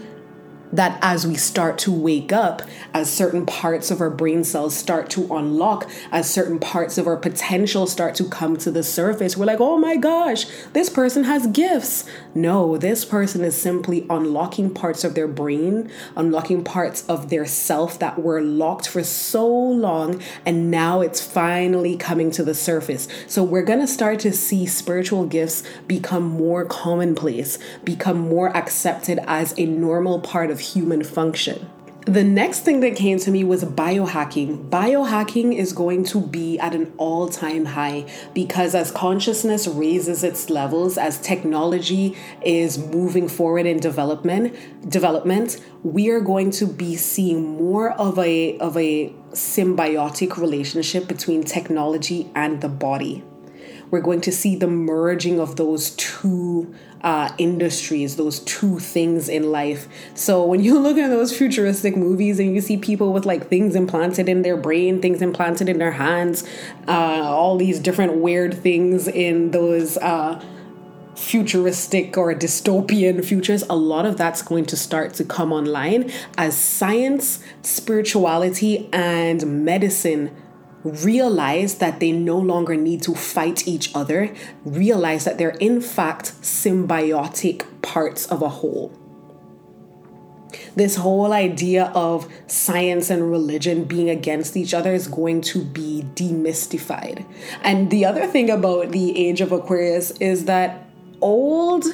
that 0.74 0.98
as 1.02 1.24
we 1.24 1.36
start 1.36 1.78
to 1.78 1.92
wake 1.92 2.32
up, 2.32 2.62
as 2.92 3.10
certain 3.10 3.46
parts 3.46 3.92
of 3.92 4.00
our 4.00 4.10
brain 4.10 4.42
cells 4.42 4.76
start 4.76 5.08
to 5.10 5.32
unlock, 5.32 5.88
as 6.10 6.28
certain 6.28 6.58
parts 6.58 6.98
of 6.98 7.06
our 7.06 7.16
potential 7.16 7.86
start 7.86 8.16
to 8.16 8.24
come 8.24 8.56
to 8.56 8.72
the 8.72 8.82
surface, 8.82 9.36
we're 9.36 9.44
like, 9.44 9.60
oh 9.60 9.78
my 9.78 9.96
gosh, 9.96 10.46
this 10.72 10.90
person 10.90 11.24
has 11.24 11.46
gifts. 11.46 12.04
No, 12.34 12.76
this 12.76 13.04
person 13.04 13.42
is 13.42 13.60
simply 13.60 14.04
unlocking 14.10 14.74
parts 14.74 15.04
of 15.04 15.14
their 15.14 15.28
brain, 15.28 15.90
unlocking 16.16 16.64
parts 16.64 17.06
of 17.06 17.30
their 17.30 17.46
self 17.46 17.98
that 18.00 18.18
were 18.18 18.42
locked 18.42 18.88
for 18.88 19.04
so 19.04 19.46
long, 19.46 20.20
and 20.44 20.72
now 20.72 21.00
it's 21.00 21.20
finally 21.20 21.96
coming 21.96 22.32
to 22.32 22.42
the 22.42 22.54
surface. 22.54 23.06
So 23.28 23.44
we're 23.44 23.62
gonna 23.62 23.86
start 23.86 24.18
to 24.20 24.32
see 24.32 24.66
spiritual 24.66 25.26
gifts 25.26 25.62
become 25.86 26.24
more 26.24 26.64
commonplace, 26.64 27.60
become 27.84 28.18
more 28.18 28.54
accepted 28.56 29.20
as 29.28 29.54
a 29.56 29.66
normal 29.66 30.18
part 30.18 30.50
of 30.50 30.63
human 30.64 31.04
function. 31.04 31.70
The 32.06 32.22
next 32.22 32.60
thing 32.60 32.80
that 32.80 32.96
came 32.96 33.18
to 33.20 33.30
me 33.30 33.44
was 33.44 33.64
biohacking. 33.64 34.68
Biohacking 34.68 35.56
is 35.56 35.72
going 35.72 36.04
to 36.04 36.20
be 36.20 36.58
at 36.58 36.74
an 36.74 36.92
all 36.98 37.30
time 37.30 37.64
high 37.64 38.04
because 38.34 38.74
as 38.74 38.90
consciousness 38.90 39.66
raises 39.66 40.22
its 40.22 40.50
levels, 40.50 40.98
as 40.98 41.18
technology 41.18 42.14
is 42.42 42.76
moving 42.76 43.26
forward 43.26 43.64
in 43.64 43.78
development, 43.78 44.54
development, 44.90 45.58
we 45.82 46.10
are 46.10 46.20
going 46.20 46.50
to 46.50 46.66
be 46.66 46.94
seeing 46.94 47.56
more 47.56 47.92
of 47.92 48.18
a 48.18 48.58
of 48.58 48.76
a 48.76 49.08
symbiotic 49.32 50.36
relationship 50.36 51.08
between 51.08 51.42
technology 51.42 52.30
and 52.34 52.60
the 52.60 52.68
body. 52.68 53.24
We're 53.90 54.00
going 54.00 54.20
to 54.22 54.32
see 54.32 54.56
the 54.56 54.66
merging 54.66 55.40
of 55.40 55.56
those 55.56 55.90
two 55.90 56.74
uh, 57.02 57.30
industries, 57.36 58.16
those 58.16 58.40
two 58.40 58.78
things 58.78 59.28
in 59.28 59.52
life. 59.52 59.86
So 60.14 60.44
when 60.44 60.64
you 60.64 60.78
look 60.80 60.96
at 60.96 61.08
those 61.08 61.36
futuristic 61.36 61.96
movies 61.96 62.40
and 62.40 62.54
you 62.54 62.60
see 62.60 62.78
people 62.78 63.12
with 63.12 63.26
like 63.26 63.48
things 63.48 63.76
implanted 63.76 64.28
in 64.28 64.42
their 64.42 64.56
brain, 64.56 65.00
things 65.00 65.20
implanted 65.20 65.68
in 65.68 65.78
their 65.78 65.92
hands, 65.92 66.44
uh, 66.88 67.22
all 67.22 67.56
these 67.58 67.78
different 67.78 68.16
weird 68.16 68.54
things 68.54 69.06
in 69.06 69.50
those. 69.52 69.96
Uh, 69.98 70.42
futuristic 71.16 72.16
or 72.18 72.34
dystopian 72.34 73.24
futures, 73.24 73.62
a 73.70 73.76
lot 73.76 74.04
of 74.04 74.16
that's 74.16 74.42
going 74.42 74.66
to 74.66 74.76
start 74.76 75.14
to 75.14 75.24
come 75.24 75.52
online 75.52 76.10
as 76.36 76.56
science, 76.56 77.38
spirituality, 77.62 78.88
and 78.92 79.64
medicine 79.64 80.34
realize 80.84 81.76
that 81.76 81.98
they 81.98 82.12
no 82.12 82.38
longer 82.38 82.76
need 82.76 83.02
to 83.02 83.14
fight 83.14 83.66
each 83.66 83.90
other, 83.94 84.34
realize 84.64 85.24
that 85.24 85.38
they're 85.38 85.56
in 85.60 85.80
fact 85.80 86.32
symbiotic 86.42 87.64
parts 87.82 88.26
of 88.26 88.42
a 88.42 88.48
whole. 88.48 88.92
This 90.76 90.96
whole 90.96 91.32
idea 91.32 91.86
of 91.94 92.28
science 92.46 93.10
and 93.10 93.30
religion 93.30 93.84
being 93.84 94.10
against 94.10 94.56
each 94.56 94.74
other 94.74 94.92
is 94.92 95.08
going 95.08 95.40
to 95.42 95.64
be 95.64 96.04
demystified. 96.14 97.24
And 97.62 97.90
the 97.90 98.04
other 98.04 98.26
thing 98.26 98.50
about 98.50 98.90
the 98.90 99.16
age 99.16 99.40
of 99.40 99.52
Aquarius 99.52 100.10
is 100.12 100.44
that 100.46 100.86
old, 101.20 101.84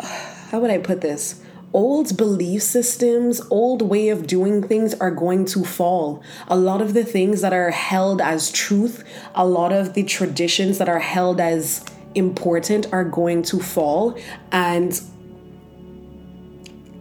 how 0.00 0.60
would 0.60 0.70
I 0.70 0.78
put 0.78 1.00
this? 1.00 1.43
Old 1.74 2.16
belief 2.16 2.62
systems, 2.62 3.42
old 3.50 3.82
way 3.82 4.08
of 4.08 4.26
doing 4.26 4.62
things 4.62 4.94
are 4.94 5.10
going 5.10 5.44
to 5.44 5.64
fall. 5.64 6.22
A 6.48 6.56
lot 6.56 6.80
of 6.80 6.94
the 6.94 7.04
things 7.04 7.40
that 7.40 7.52
are 7.52 7.72
held 7.72 8.20
as 8.20 8.50
truth, 8.52 9.04
a 9.34 9.44
lot 9.44 9.72
of 9.72 9.94
the 9.94 10.04
traditions 10.04 10.78
that 10.78 10.88
are 10.88 11.00
held 11.00 11.40
as 11.40 11.84
important 12.14 12.86
are 12.92 13.04
going 13.04 13.42
to 13.42 13.58
fall 13.58 14.16
and 14.52 15.02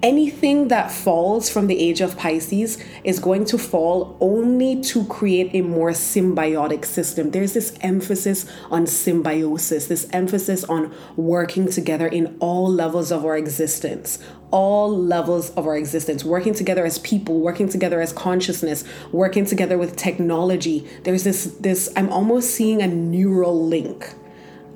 anything 0.04 0.68
that 0.68 0.92
falls 0.92 1.50
from 1.50 1.68
the 1.68 1.80
age 1.80 2.02
of 2.02 2.18
Pisces 2.18 2.78
is 3.06 3.20
going 3.20 3.46
to 3.46 3.58
fall 3.58 4.18
only 4.20 4.82
to 4.84 5.06
create 5.06 5.50
a 5.54 5.62
more 5.62 5.92
symbiotic 5.92 6.84
system. 6.84 7.32
There's 7.32 7.54
this 7.54 7.76
emphasis 7.80 8.46
on 8.70 8.86
symbiosis, 8.86 9.88
this 9.88 10.08
emphasis 10.12 10.66
on 10.66 10.94
working 11.16 11.70
together 11.70 12.06
in 12.06 12.36
all 12.42 12.70
levels 12.70 13.12
of 13.12 13.24
our 13.26 13.38
existence. 13.38 14.20
All 14.52 14.96
levels 14.96 15.50
of 15.52 15.66
our 15.66 15.78
existence, 15.78 16.24
working 16.24 16.54
together 16.54 16.86
as 16.86 17.00
people, 17.00 17.40
working 17.40 17.70
together 17.70 18.02
as 18.02 18.14
consciousness, 18.14 18.84
working 19.12 19.46
together 19.46 19.80
with 19.80 19.96
technology. 19.96 20.88
There's 21.04 21.24
this, 21.24 21.46
this, 21.62 21.92
I'm 21.96 22.10
almost 22.10 22.52
seeing 22.52 22.82
a 22.82 22.88
neural 22.88 23.66
link 23.66 24.14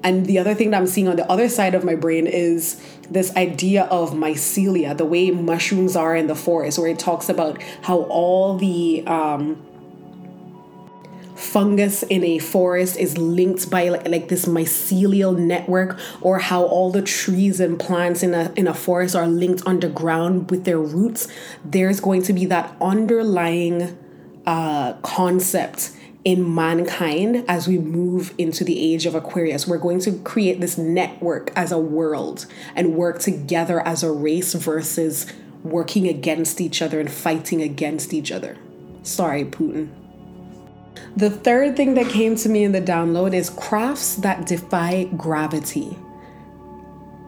and 0.08 0.26
the 0.26 0.40
other 0.40 0.56
thing 0.56 0.72
that 0.72 0.78
I'm 0.78 0.88
seeing 0.88 1.10
on 1.10 1.18
the 1.18 1.30
other 1.30 1.50
side 1.50 1.76
of 1.76 1.84
my 1.84 1.96
brain 1.96 2.28
is 2.28 2.82
this 3.12 3.36
idea 3.36 3.84
of 3.84 4.12
mycelia, 4.12 4.96
the 4.96 5.04
way 5.04 5.32
mushrooms 5.32 5.98
are 5.98 6.16
in 6.16 6.28
the 6.28 6.36
forest, 6.36 6.80
where 6.80 6.88
it 6.88 6.98
talks 6.98 7.28
about 7.28 7.62
how 7.82 8.04
all 8.04 8.58
the 8.58 9.06
um, 9.06 9.62
fungus 11.36 12.04
in 12.04 12.24
a 12.24 12.40
forest 12.40 12.96
is 12.96 13.18
linked 13.18 13.70
by 13.70 13.90
like, 13.90 14.08
like 14.08 14.30
this 14.30 14.46
mycelial 14.46 15.38
network 15.38 16.00
or 16.22 16.40
how 16.40 16.64
all 16.64 16.90
the 16.90 17.02
trees 17.02 17.60
and 17.60 17.78
plants 17.78 18.24
in 18.24 18.34
a 18.34 18.54
in 18.56 18.66
a 18.66 18.74
forest 18.74 19.14
are 19.14 19.28
linked 19.28 19.62
underground 19.66 20.50
with 20.50 20.64
their 20.64 20.80
roots. 20.80 21.28
There's 21.66 22.00
going 22.00 22.22
to 22.24 22.32
be 22.32 22.46
that 22.46 22.74
underlying 22.80 23.98
uh, 24.46 24.94
concept 25.02 25.97
in 26.28 26.54
mankind 26.54 27.46
as 27.48 27.70
we 27.70 27.78
move 27.78 28.34
into 28.38 28.66
the 28.66 28.94
age 28.94 29.06
of 29.06 29.16
Aquarius. 29.16 29.66
We're 29.66 29.78
going 29.78 30.02
to 30.02 30.12
create 30.12 30.60
this 30.60 30.78
network 30.78 31.54
as 31.56 31.72
a 31.72 31.80
world 31.80 32.46
and 32.76 32.96
work 32.96 33.20
together 33.20 33.80
as 33.88 34.04
a 34.04 34.12
race 34.12 34.54
versus 34.54 35.26
working 35.64 36.06
against 36.06 36.60
each 36.60 36.82
other 36.82 37.00
and 37.00 37.10
fighting 37.10 37.62
against 37.62 38.14
each 38.14 38.30
other. 38.30 38.58
Sorry, 39.04 39.46
Putin. 39.46 39.88
The 41.16 41.30
third 41.30 41.78
thing 41.78 41.94
that 41.94 42.10
came 42.10 42.36
to 42.36 42.50
me 42.50 42.66
in 42.66 42.74
the 42.74 42.82
download 42.82 43.34
is 43.34 43.50
crafts 43.50 44.16
that 44.16 44.46
defy 44.46 45.06
gravity. 45.16 45.96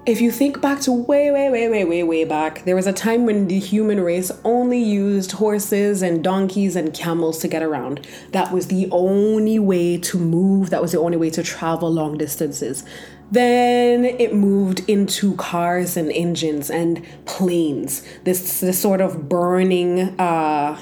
If 0.05 0.21
you 0.21 0.31
think 0.31 0.61
back 0.61 0.79
to 0.81 0.91
way, 0.93 1.29
way, 1.29 1.49
way, 1.49 1.67
way, 1.67 1.83
way, 1.83 2.03
way 2.03 2.23
back, 2.23 2.63
there 2.63 2.75
was 2.75 2.87
a 2.87 2.93
time 2.93 3.25
when 3.25 3.47
the 3.47 3.59
human 3.59 3.99
race 3.99 4.31
only 4.45 4.81
used 4.81 5.33
horses 5.33 6.01
and 6.01 6.23
donkeys 6.23 6.75
and 6.75 6.93
camels 6.93 7.39
to 7.39 7.47
get 7.49 7.61
around. 7.61 8.07
That 8.31 8.51
was 8.51 8.67
the 8.67 8.87
only 8.91 9.59
way 9.59 9.97
to 9.97 10.17
move, 10.17 10.69
that 10.69 10.81
was 10.81 10.93
the 10.93 10.99
only 10.99 11.17
way 11.17 11.29
to 11.31 11.43
travel 11.43 11.91
long 11.91 12.17
distances. 12.17 12.85
Then 13.29 14.05
it 14.05 14.33
moved 14.33 14.89
into 14.89 15.35
cars 15.35 15.97
and 15.97 16.11
engines 16.11 16.71
and 16.71 17.05
planes. 17.25 18.01
This 18.23 18.61
this 18.61 18.81
sort 18.81 19.01
of 19.01 19.29
burning 19.29 20.17
uh, 20.19 20.79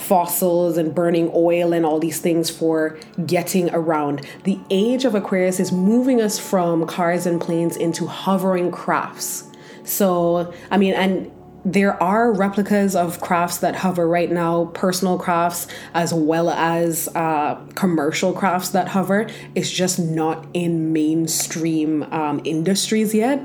fossils 0.00 0.76
and 0.76 0.94
burning 0.94 1.30
oil 1.34 1.72
and 1.72 1.84
all 1.84 1.98
these 1.98 2.20
things 2.20 2.50
for 2.50 2.98
getting 3.26 3.70
around. 3.74 4.26
The 4.44 4.58
age 4.70 5.04
of 5.04 5.14
Aquarius 5.14 5.60
is 5.60 5.70
moving 5.70 6.20
us 6.20 6.38
from 6.38 6.86
cars 6.86 7.26
and 7.26 7.40
planes 7.40 7.76
into 7.76 8.06
hovering 8.06 8.70
crafts. 8.70 9.44
So, 9.84 10.52
I 10.70 10.78
mean, 10.78 10.94
and 10.94 11.30
there 11.64 12.02
are 12.02 12.32
replicas 12.32 12.96
of 12.96 13.20
crafts 13.20 13.58
that 13.58 13.76
hover 13.76 14.08
right 14.08 14.30
now, 14.30 14.66
personal 14.66 15.18
crafts 15.18 15.66
as 15.92 16.14
well 16.14 16.48
as 16.50 17.08
uh, 17.14 17.56
commercial 17.74 18.32
crafts 18.32 18.70
that 18.70 18.88
hover. 18.88 19.28
It's 19.54 19.70
just 19.70 19.98
not 19.98 20.46
in 20.54 20.92
mainstream 20.92 22.04
um, 22.04 22.40
industries 22.44 23.14
yet. 23.14 23.42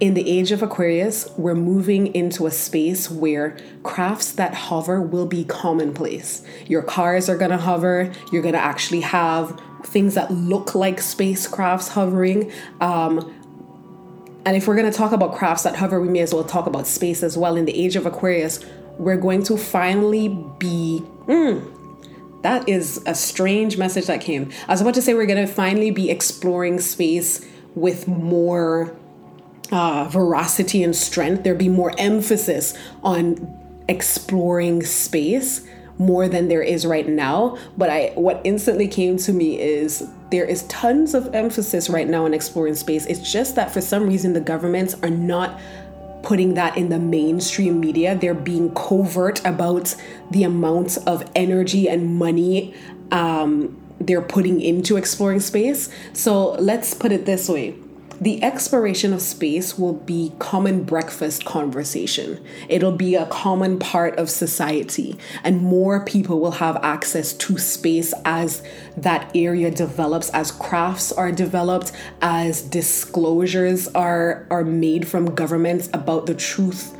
In 0.00 0.14
the 0.14 0.26
age 0.30 0.50
of 0.50 0.62
Aquarius, 0.62 1.30
we're 1.36 1.54
moving 1.54 2.14
into 2.14 2.46
a 2.46 2.50
space 2.50 3.10
where 3.10 3.58
crafts 3.82 4.32
that 4.32 4.54
hover 4.54 5.02
will 5.02 5.26
be 5.26 5.44
commonplace. 5.44 6.42
Your 6.66 6.80
cars 6.80 7.28
are 7.28 7.36
gonna 7.36 7.58
hover, 7.58 8.10
you're 8.32 8.40
gonna 8.40 8.56
actually 8.56 9.02
have 9.02 9.60
things 9.84 10.14
that 10.14 10.30
look 10.30 10.74
like 10.74 11.00
spacecrafts 11.00 11.90
hovering. 11.90 12.50
Um, 12.80 13.34
and 14.46 14.56
if 14.56 14.66
we're 14.66 14.74
to 14.90 14.96
talk 14.96 15.12
about 15.12 15.34
crafts 15.34 15.64
that 15.64 15.76
hover, 15.76 16.00
we 16.00 16.08
may 16.08 16.20
as 16.20 16.32
well 16.32 16.44
talk 16.44 16.66
about 16.66 16.86
space 16.86 17.22
as 17.22 17.36
well. 17.36 17.56
In 17.56 17.66
the 17.66 17.78
age 17.78 17.94
of 17.94 18.06
Aquarius, 18.06 18.64
we're 18.96 19.18
going 19.18 19.42
to 19.44 19.58
finally 19.58 20.28
be. 20.58 21.02
Mm, 21.26 21.76
that 22.42 22.66
is 22.66 23.02
a 23.04 23.14
strange 23.14 23.76
message 23.76 24.06
that 24.06 24.22
came. 24.22 24.50
I 24.66 24.72
was 24.72 24.80
about 24.80 24.94
to 24.94 25.02
say 25.02 25.12
we're 25.12 25.26
to 25.26 25.46
finally 25.46 25.90
be 25.90 26.08
exploring 26.08 26.80
space 26.80 27.46
with 27.74 28.08
more 28.08 28.96
uh, 29.70 30.08
veracity 30.10 30.82
and 30.82 30.94
strength. 30.94 31.44
There'll 31.44 31.58
be 31.58 31.68
more 31.68 31.92
emphasis 31.98 32.74
on 33.02 33.58
exploring 33.88 34.84
space 34.84 35.66
more 35.98 36.28
than 36.28 36.48
there 36.48 36.62
is 36.62 36.86
right 36.86 37.06
now. 37.06 37.58
But 37.76 37.90
I 37.90 38.12
what 38.14 38.40
instantly 38.44 38.88
came 38.88 39.16
to 39.18 39.32
me 39.32 39.60
is 39.60 40.08
there 40.30 40.44
is 40.44 40.62
tons 40.64 41.14
of 41.14 41.34
emphasis 41.34 41.90
right 41.90 42.08
now 42.08 42.24
on 42.24 42.32
exploring 42.32 42.74
space. 42.74 43.06
It's 43.06 43.30
just 43.30 43.56
that 43.56 43.70
for 43.72 43.80
some 43.80 44.06
reason 44.06 44.32
the 44.32 44.40
governments 44.40 44.94
are 45.02 45.10
not 45.10 45.60
putting 46.22 46.54
that 46.54 46.76
in 46.76 46.88
the 46.88 46.98
mainstream 46.98 47.80
media. 47.80 48.14
They're 48.14 48.34
being 48.34 48.74
covert 48.74 49.44
about 49.44 49.94
the 50.30 50.44
amount 50.44 50.98
of 51.06 51.30
energy 51.34 51.88
and 51.88 52.16
money 52.16 52.74
um, 53.10 53.76
they're 54.00 54.22
putting 54.22 54.60
into 54.60 54.96
exploring 54.96 55.40
space. 55.40 55.90
So 56.14 56.52
let's 56.52 56.94
put 56.94 57.12
it 57.12 57.26
this 57.26 57.48
way 57.48 57.74
the 58.20 58.42
exploration 58.42 59.14
of 59.14 59.22
space 59.22 59.78
will 59.78 59.94
be 59.94 60.32
common 60.38 60.82
breakfast 60.82 61.46
conversation. 61.46 62.44
It'll 62.68 62.92
be 62.92 63.14
a 63.14 63.24
common 63.26 63.78
part 63.78 64.18
of 64.18 64.28
society, 64.28 65.16
and 65.42 65.62
more 65.62 66.04
people 66.04 66.38
will 66.38 66.50
have 66.52 66.76
access 66.82 67.32
to 67.32 67.56
space 67.56 68.12
as 68.26 68.62
that 68.96 69.30
area 69.34 69.70
develops, 69.70 70.28
as 70.30 70.52
crafts 70.52 71.12
are 71.12 71.32
developed, 71.32 71.92
as 72.20 72.60
disclosures 72.60 73.88
are, 73.88 74.46
are 74.50 74.64
made 74.64 75.08
from 75.08 75.34
governments 75.34 75.88
about 75.94 76.26
the 76.26 76.34
truth 76.34 76.96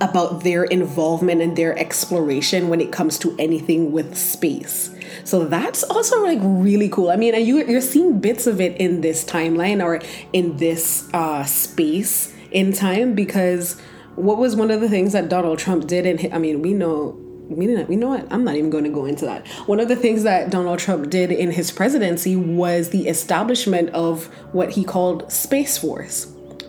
about 0.00 0.42
their 0.42 0.64
involvement 0.64 1.40
and 1.40 1.56
their 1.56 1.78
exploration 1.78 2.68
when 2.68 2.82
it 2.82 2.92
comes 2.92 3.18
to 3.18 3.34
anything 3.38 3.92
with 3.92 4.14
space. 4.14 4.90
So 5.26 5.44
that's 5.44 5.82
also 5.82 6.22
like 6.22 6.38
really 6.40 6.88
cool. 6.88 7.10
I 7.10 7.16
mean, 7.16 7.34
you, 7.44 7.66
you're 7.66 7.80
seeing 7.80 8.20
bits 8.20 8.46
of 8.46 8.60
it 8.60 8.76
in 8.76 9.00
this 9.00 9.24
timeline 9.24 9.82
or 9.82 10.00
in 10.32 10.56
this 10.56 11.08
uh, 11.12 11.44
space 11.44 12.32
in 12.52 12.72
time 12.72 13.14
because 13.14 13.78
what 14.14 14.38
was 14.38 14.54
one 14.54 14.70
of 14.70 14.80
the 14.80 14.88
things 14.88 15.12
that 15.14 15.28
Donald 15.28 15.58
Trump 15.58 15.88
did? 15.88 16.06
And 16.06 16.32
I 16.32 16.38
mean, 16.38 16.62
we 16.62 16.72
know 16.72 17.20
we 17.48 17.66
we 17.84 17.96
know 17.96 18.08
what 18.08 18.32
I'm 18.32 18.44
not 18.44 18.54
even 18.54 18.70
going 18.70 18.84
to 18.84 18.90
go 18.90 19.04
into 19.04 19.24
that. 19.24 19.46
One 19.66 19.80
of 19.80 19.88
the 19.88 19.96
things 19.96 20.22
that 20.22 20.50
Donald 20.50 20.78
Trump 20.78 21.10
did 21.10 21.32
in 21.32 21.50
his 21.50 21.72
presidency 21.72 22.36
was 22.36 22.90
the 22.90 23.08
establishment 23.08 23.90
of 23.90 24.26
what 24.52 24.70
he 24.70 24.84
called 24.84 25.30
Space 25.32 25.76
Force. 25.76 26.26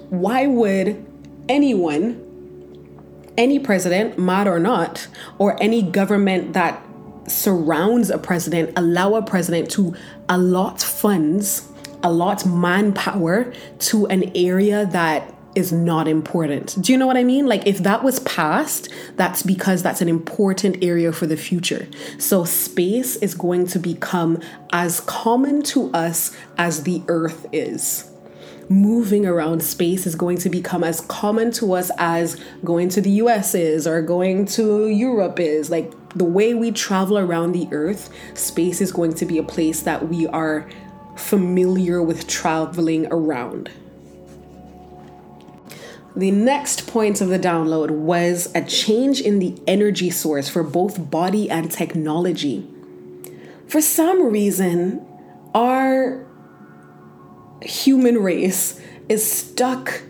Why 0.10 0.48
would 0.48 1.06
anyone 1.48 2.24
any 3.38 3.60
president, 3.60 4.18
mad 4.18 4.48
or 4.48 4.60
not, 4.60 5.08
or 5.38 5.62
any 5.62 5.84
government 5.84 6.54
that 6.54 6.82
surrounds 7.28 8.10
a 8.10 8.18
president 8.18 8.72
allow 8.76 9.16
a 9.16 9.22
president 9.22 9.70
to 9.72 9.96
allot 10.30 10.82
funds, 10.82 11.68
allot 12.04 12.46
manpower 12.46 13.54
to 13.80 14.08
an 14.08 14.32
area 14.36 14.86
that 14.88 15.34
is 15.56 15.72
not 15.72 16.08
important. 16.08 16.80
Do 16.80 16.92
you 16.92 17.00
know 17.00 17.08
what 17.08 17.18
I 17.18 17.24
mean? 17.24 17.48
Like, 17.48 17.66
if 17.66 17.80
that 17.80 18.04
was 18.04 18.20
passed, 18.20 18.90
that's 19.16 19.42
because 19.42 19.82
that's 19.82 20.02
an 20.02 20.08
important 20.08 20.84
area 20.84 21.12
for 21.12 21.26
the 21.26 21.36
future. 21.36 21.88
So, 22.20 22.44
space 22.44 23.16
is 23.18 23.34
going 23.34 23.66
to 23.68 23.80
become 23.80 24.40
as 24.72 25.00
common 25.02 25.64
to 25.64 25.92
us 25.94 26.36
as 26.58 26.84
the 26.84 27.02
earth 27.08 27.48
is 27.52 28.12
moving 28.70 29.26
around 29.26 29.64
space 29.64 30.06
is 30.06 30.16
going 30.16 30.38
to 30.38 30.50
become 30.50 30.84
as 30.84 31.02
common 31.02 31.52
to 31.52 31.74
us 31.74 31.90
as 31.98 32.36
going 32.66 32.90
to 32.90 33.00
the 33.00 33.12
US 33.12 33.56
is 33.56 33.88
or 33.88 34.02
going 34.02 34.46
to 34.46 34.90
Europe 34.90 35.40
is. 35.40 35.70
Like 35.70 35.94
the 36.16 36.24
way 36.24 36.54
we 36.54 36.72
travel 36.72 37.18
around 37.18 37.52
the 37.52 37.68
earth, 37.72 38.10
space 38.34 38.82
is 38.82 38.92
going 38.92 39.14
to 39.16 39.26
be 39.26 39.38
a 39.38 39.44
place 39.44 39.82
that 39.82 40.08
we 40.08 40.28
are 40.28 40.70
familiar 41.16 42.02
with 42.02 42.28
traveling 42.28 43.08
around. 43.12 43.70
The 46.16 46.32
next 46.32 46.88
point 46.88 47.22
of 47.22 47.30
the 47.30 47.38
download 47.38 47.92
was 47.92 48.52
a 48.56 48.64
change 48.64 49.22
in 49.22 49.38
the 49.38 49.56
energy 49.68 50.10
source 50.10 50.50
for 50.50 50.64
both 50.64 51.12
body 51.12 51.48
and 51.50 51.72
technology. 51.72 52.68
For 53.68 53.82
some 53.82 54.32
reason, 54.32 55.06
our 55.54 56.26
human 57.62 58.18
race 58.18 58.82
is 59.10 59.30
stuck 59.30 60.02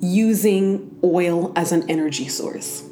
using 0.00 0.98
oil 1.02 1.52
as 1.56 1.72
an 1.72 1.88
energy 1.88 2.28
source. 2.28 2.89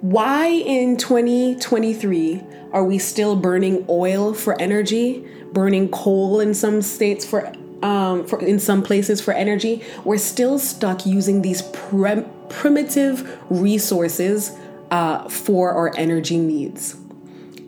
Why 0.00 0.46
in 0.46 0.96
2023 0.96 2.42
are 2.72 2.84
we 2.84 2.98
still 2.98 3.36
burning 3.36 3.84
oil 3.86 4.32
for 4.32 4.58
energy, 4.58 5.26
burning 5.52 5.90
coal 5.90 6.40
in 6.40 6.54
some 6.54 6.80
states 6.80 7.26
for 7.26 7.52
um, 7.82 8.26
for, 8.26 8.40
in 8.40 8.58
some 8.58 8.82
places 8.82 9.20
for 9.20 9.34
energy? 9.34 9.84
We're 10.04 10.16
still 10.16 10.58
stuck 10.58 11.04
using 11.04 11.42
these 11.42 11.60
primitive 12.48 13.38
resources 13.50 14.56
uh, 14.90 15.28
for 15.28 15.72
our 15.72 15.94
energy 15.96 16.38
needs 16.38 16.96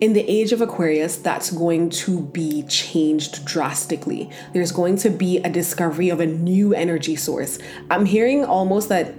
in 0.03 0.11
the 0.11 0.29
age 0.29 0.51
of 0.51 0.59
Aquarius, 0.59 1.15
that's 1.15 1.49
going 1.49 1.89
to 1.89 2.19
be 2.19 2.63
changed 2.63 3.45
drastically. 3.45 4.29
There's 4.51 4.73
going 4.73 4.97
to 4.97 5.09
be 5.09 5.37
a 5.37 5.49
discovery 5.49 6.09
of 6.09 6.19
a 6.19 6.25
new 6.25 6.73
energy 6.73 7.15
source. 7.15 7.57
I'm 7.89 8.05
hearing 8.05 8.43
almost 8.43 8.89
that 8.89 9.13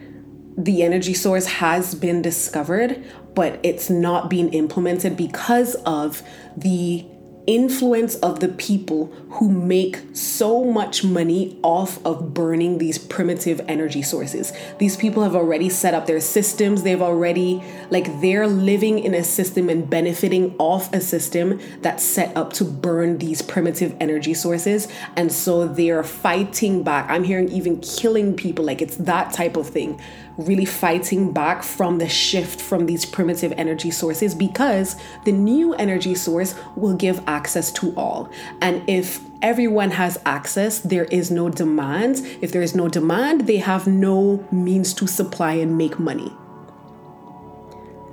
the 0.56 0.82
energy 0.82 1.14
source 1.14 1.46
has 1.46 1.94
been 1.94 2.22
discovered, 2.22 3.04
but 3.34 3.58
it's 3.62 3.90
not 3.90 4.30
being 4.30 4.52
implemented 4.52 5.16
because 5.16 5.74
of 5.86 6.22
the 6.56 7.04
influence 7.46 8.14
of 8.16 8.40
the 8.40 8.48
people 8.48 9.06
who 9.30 9.50
make 9.50 10.00
so 10.12 10.64
much 10.64 11.04
money 11.04 11.58
off 11.62 12.04
of 12.06 12.32
burning 12.32 12.78
these 12.78 12.98
primitive 12.98 13.60
energy 13.68 14.02
sources. 14.02 14.52
These 14.78 14.96
people 14.96 15.22
have 15.22 15.34
already 15.34 15.68
set 15.68 15.94
up 15.94 16.06
their 16.06 16.20
systems. 16.20 16.82
They've 16.82 17.02
already, 17.02 17.62
like, 17.90 18.06
they're 18.20 18.46
living 18.46 18.98
in 18.98 19.14
a 19.14 19.24
system 19.24 19.68
and 19.68 19.88
benefiting 19.88 20.54
off 20.58 20.92
a 20.92 21.00
system 21.00 21.60
that's 21.82 22.04
set 22.04 22.36
up 22.36 22.52
to 22.54 22.64
burn 22.64 23.18
these 23.18 23.42
primitive 23.42 23.94
energy 24.00 24.34
sources. 24.34 24.88
And 25.16 25.30
so 25.30 25.66
they're 25.66 26.04
fighting 26.04 26.82
back. 26.82 27.10
I'm 27.10 27.24
hearing 27.24 27.48
even 27.50 27.80
killing 27.80 28.34
people. 28.34 28.64
Like, 28.64 28.80
it's 28.80 28.96
that 28.96 29.32
type 29.32 29.56
of 29.56 29.68
thing 29.68 30.00
really 30.36 30.64
fighting 30.64 31.32
back 31.32 31.62
from 31.62 31.98
the 31.98 32.08
shift 32.08 32.60
from 32.60 32.86
these 32.86 33.06
primitive 33.06 33.52
energy 33.52 33.90
sources 33.90 34.34
because 34.34 34.96
the 35.24 35.32
new 35.32 35.74
energy 35.74 36.14
source 36.14 36.54
will 36.76 36.94
give 36.94 37.22
access 37.34 37.70
to 37.72 37.92
all. 37.96 38.30
And 38.60 38.88
if 38.88 39.20
everyone 39.42 39.90
has 39.90 40.18
access, 40.24 40.78
there 40.78 41.04
is 41.04 41.30
no 41.30 41.50
demand. 41.50 42.18
If 42.40 42.52
there 42.52 42.62
is 42.62 42.74
no 42.74 42.88
demand, 42.88 43.46
they 43.46 43.58
have 43.58 43.86
no 43.86 44.46
means 44.50 44.94
to 44.94 45.06
supply 45.06 45.54
and 45.54 45.76
make 45.76 45.98
money. 45.98 46.32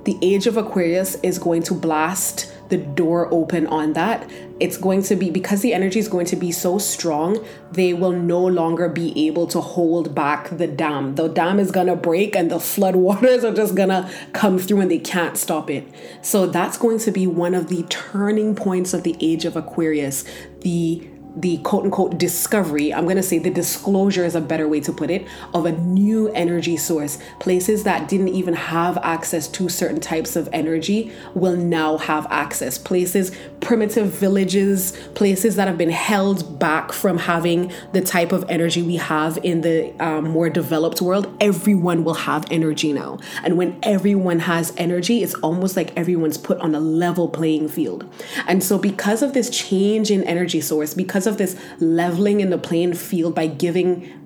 The 0.04 0.18
age 0.20 0.48
of 0.48 0.56
Aquarius 0.56 1.14
is 1.22 1.38
going 1.38 1.62
to 1.64 1.74
blast 1.74 2.51
the 2.72 2.78
door 2.78 3.28
open 3.30 3.66
on 3.66 3.92
that. 3.92 4.28
It's 4.58 4.78
going 4.78 5.02
to 5.02 5.14
be 5.14 5.30
because 5.30 5.60
the 5.60 5.74
energy 5.74 5.98
is 5.98 6.08
going 6.08 6.24
to 6.26 6.36
be 6.36 6.50
so 6.50 6.78
strong, 6.78 7.44
they 7.70 7.92
will 7.92 8.12
no 8.12 8.40
longer 8.42 8.88
be 8.88 9.26
able 9.26 9.46
to 9.48 9.60
hold 9.60 10.14
back 10.14 10.56
the 10.56 10.66
dam. 10.66 11.16
The 11.16 11.28
dam 11.28 11.60
is 11.60 11.70
gonna 11.70 11.96
break 11.96 12.34
and 12.34 12.50
the 12.50 12.58
flood 12.58 12.96
waters 12.96 13.44
are 13.44 13.52
just 13.52 13.74
gonna 13.74 14.10
come 14.32 14.58
through 14.58 14.80
and 14.80 14.90
they 14.90 14.98
can't 14.98 15.36
stop 15.36 15.68
it. 15.68 15.86
So 16.22 16.46
that's 16.46 16.78
going 16.78 16.98
to 17.00 17.10
be 17.10 17.26
one 17.26 17.54
of 17.54 17.68
the 17.68 17.82
turning 17.90 18.54
points 18.54 18.94
of 18.94 19.02
the 19.02 19.16
age 19.20 19.44
of 19.44 19.54
Aquarius. 19.54 20.24
The 20.62 21.06
the 21.36 21.58
quote 21.58 21.84
unquote 21.84 22.18
discovery, 22.18 22.92
I'm 22.92 23.04
going 23.04 23.16
to 23.16 23.22
say 23.22 23.38
the 23.38 23.50
disclosure 23.50 24.24
is 24.24 24.34
a 24.34 24.40
better 24.40 24.68
way 24.68 24.80
to 24.80 24.92
put 24.92 25.10
it, 25.10 25.26
of 25.54 25.66
a 25.66 25.72
new 25.72 26.28
energy 26.32 26.76
source. 26.76 27.18
Places 27.38 27.84
that 27.84 28.08
didn't 28.08 28.28
even 28.28 28.54
have 28.54 28.98
access 28.98 29.48
to 29.48 29.68
certain 29.68 30.00
types 30.00 30.36
of 30.36 30.48
energy 30.52 31.12
will 31.34 31.56
now 31.56 31.98
have 31.98 32.26
access. 32.30 32.78
Places, 32.78 33.32
primitive 33.62 34.08
villages, 34.08 34.92
places 35.14 35.56
that 35.56 35.68
have 35.68 35.78
been 35.78 35.90
held 35.90 36.58
back 36.58 36.92
from 36.92 37.16
having 37.16 37.72
the 37.92 38.00
type 38.00 38.32
of 38.32 38.44
energy 38.48 38.82
we 38.82 38.96
have 38.96 39.38
in 39.42 39.62
the 39.62 39.90
um, 40.04 40.24
more 40.24 40.50
developed 40.50 41.00
world, 41.00 41.34
everyone 41.40 42.04
will 42.04 42.14
have 42.14 42.44
energy 42.50 42.92
now. 42.92 43.18
And 43.44 43.56
when 43.56 43.78
everyone 43.82 44.40
has 44.40 44.74
energy, 44.76 45.22
it's 45.22 45.34
almost 45.34 45.76
like 45.76 45.96
everyone's 45.96 46.36
put 46.36 46.58
on 46.58 46.74
a 46.74 46.80
level 46.80 47.28
playing 47.28 47.68
field. 47.68 48.04
And 48.46 48.62
so, 48.62 48.78
because 48.78 49.22
of 49.22 49.32
this 49.32 49.48
change 49.48 50.10
in 50.10 50.24
energy 50.24 50.60
source, 50.60 50.92
because 50.92 51.26
of 51.26 51.38
this 51.38 51.56
leveling 51.78 52.40
in 52.40 52.50
the 52.50 52.58
playing 52.58 52.94
field 52.94 53.34
by 53.34 53.46
giving 53.46 54.18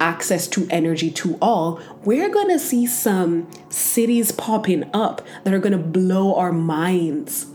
access 0.00 0.46
to 0.48 0.66
energy 0.70 1.10
to 1.10 1.36
all, 1.40 1.80
we're 2.04 2.28
going 2.28 2.48
to 2.48 2.58
see 2.58 2.86
some 2.86 3.48
cities 3.70 4.32
popping 4.32 4.88
up 4.92 5.22
that 5.42 5.52
are 5.52 5.58
going 5.58 5.72
to 5.72 5.78
blow 5.78 6.34
our 6.34 6.52
minds. 6.52 7.46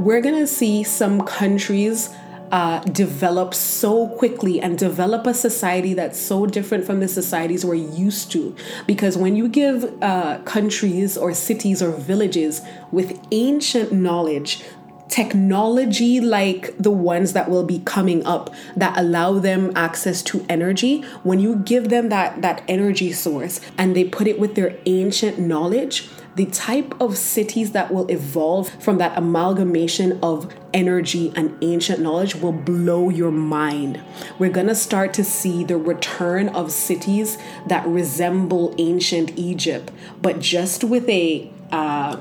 We're 0.00 0.22
going 0.22 0.36
to 0.36 0.46
see 0.46 0.82
some 0.82 1.26
countries 1.26 2.08
uh, 2.50 2.80
develop 2.84 3.52
so 3.52 4.08
quickly 4.08 4.58
and 4.58 4.78
develop 4.78 5.26
a 5.26 5.34
society 5.34 5.92
that's 5.92 6.18
so 6.18 6.46
different 6.46 6.86
from 6.86 7.00
the 7.00 7.06
societies 7.06 7.66
we're 7.66 7.74
used 7.74 8.32
to. 8.32 8.56
Because 8.86 9.18
when 9.18 9.36
you 9.36 9.46
give 9.46 10.02
uh, 10.02 10.38
countries 10.46 11.18
or 11.18 11.34
cities 11.34 11.82
or 11.82 11.90
villages 11.90 12.62
with 12.90 13.20
ancient 13.30 13.92
knowledge 13.92 14.64
technology 15.10 16.20
like 16.20 16.74
the 16.78 16.90
ones 16.90 17.34
that 17.34 17.50
will 17.50 17.64
be 17.64 17.80
coming 17.80 18.24
up 18.24 18.48
that 18.76 18.96
allow 18.96 19.38
them 19.38 19.72
access 19.74 20.22
to 20.22 20.46
energy 20.48 21.02
when 21.24 21.40
you 21.40 21.56
give 21.56 21.88
them 21.88 22.10
that 22.10 22.40
that 22.42 22.62
energy 22.68 23.10
source 23.10 23.60
and 23.76 23.96
they 23.96 24.04
put 24.04 24.28
it 24.28 24.38
with 24.38 24.54
their 24.54 24.78
ancient 24.86 25.36
knowledge 25.36 26.08
the 26.36 26.46
type 26.46 26.98
of 27.00 27.16
cities 27.16 27.72
that 27.72 27.92
will 27.92 28.06
evolve 28.08 28.70
from 28.82 28.98
that 28.98 29.16
amalgamation 29.18 30.18
of 30.22 30.52
energy 30.72 31.32
and 31.34 31.56
ancient 31.62 32.00
knowledge 32.00 32.36
will 32.36 32.52
blow 32.52 33.08
your 33.08 33.32
mind. 33.32 34.00
We're 34.38 34.50
gonna 34.50 34.74
start 34.74 35.12
to 35.14 35.24
see 35.24 35.64
the 35.64 35.76
return 35.76 36.48
of 36.50 36.70
cities 36.70 37.36
that 37.66 37.86
resemble 37.86 38.74
ancient 38.78 39.36
Egypt, 39.36 39.90
but 40.22 40.38
just 40.38 40.84
with 40.84 41.08
a 41.08 41.50
uh, 41.72 42.16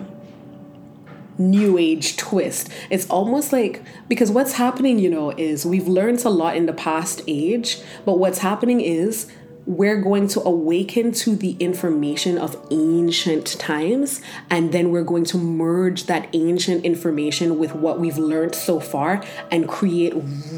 new 1.37 1.77
age 1.77 2.17
twist. 2.17 2.69
It's 2.89 3.07
almost 3.09 3.53
like 3.53 3.81
because 4.07 4.29
what's 4.29 4.53
happening, 4.53 4.99
you 4.99 5.09
know, 5.09 5.31
is 5.31 5.65
we've 5.65 5.87
learned 5.87 6.23
a 6.25 6.29
lot 6.29 6.55
in 6.55 6.65
the 6.65 6.73
past 6.73 7.21
age, 7.27 7.79
but 8.05 8.19
what's 8.19 8.39
happening 8.39 8.81
is 8.81 9.31
we're 9.69 10.01
going 10.01 10.27
to 10.27 10.41
awaken 10.41 11.11
to 11.11 11.35
the 11.35 11.51
information 11.59 12.39
of 12.39 12.57
ancient 12.71 13.45
times 13.59 14.19
and 14.49 14.71
then 14.71 14.89
we're 14.89 15.03
going 15.03 15.23
to 15.23 15.37
merge 15.37 16.07
that 16.07 16.27
ancient 16.33 16.83
information 16.83 17.59
with 17.59 17.75
what 17.75 17.99
we've 17.99 18.17
learned 18.17 18.55
so 18.55 18.79
far 18.79 19.23
and 19.51 19.69
create 19.69 20.11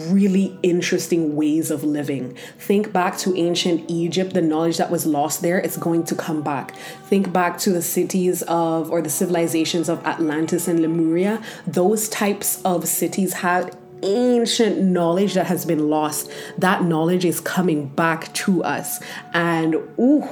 really 0.08 0.58
interesting 0.64 1.36
ways 1.36 1.70
of 1.70 1.84
living. 1.84 2.34
Think 2.58 2.94
back 2.94 3.18
to 3.18 3.36
ancient 3.36 3.92
Egypt, 3.92 4.34
the 4.34 4.42
knowledge 4.42 4.78
that 4.78 4.90
was 4.90 5.06
lost 5.06 5.42
there, 5.42 5.60
it's 5.60 5.76
going 5.76 6.06
to 6.06 6.16
come 6.16 6.42
back. 6.42 6.74
Think 7.04 7.34
back 7.34 7.58
to 7.60 7.72
the 7.72 7.82
cities 7.82 8.44
of 8.44 8.90
or 8.92 9.02
the 9.02 9.10
civilizations 9.10 9.90
of 9.90 10.02
Atlantis 10.06 10.70
and 10.70 10.80
Lemuria. 10.80 11.44
Those 11.68 12.08
types 12.08 12.62
of 12.64 12.88
cities 12.88 13.34
had 13.34 13.76
ancient 14.04 14.82
knowledge 14.82 15.34
that 15.34 15.48
has 15.48 15.66
been 15.66 15.90
lost. 15.90 16.32
That 16.58 16.84
knowledge 16.84 17.26
is 17.26 17.40
coming 17.40 17.88
back 17.88 18.34
to 18.36 18.64
us. 18.64 19.00
And 19.34 19.76
ooh, 20.00 20.28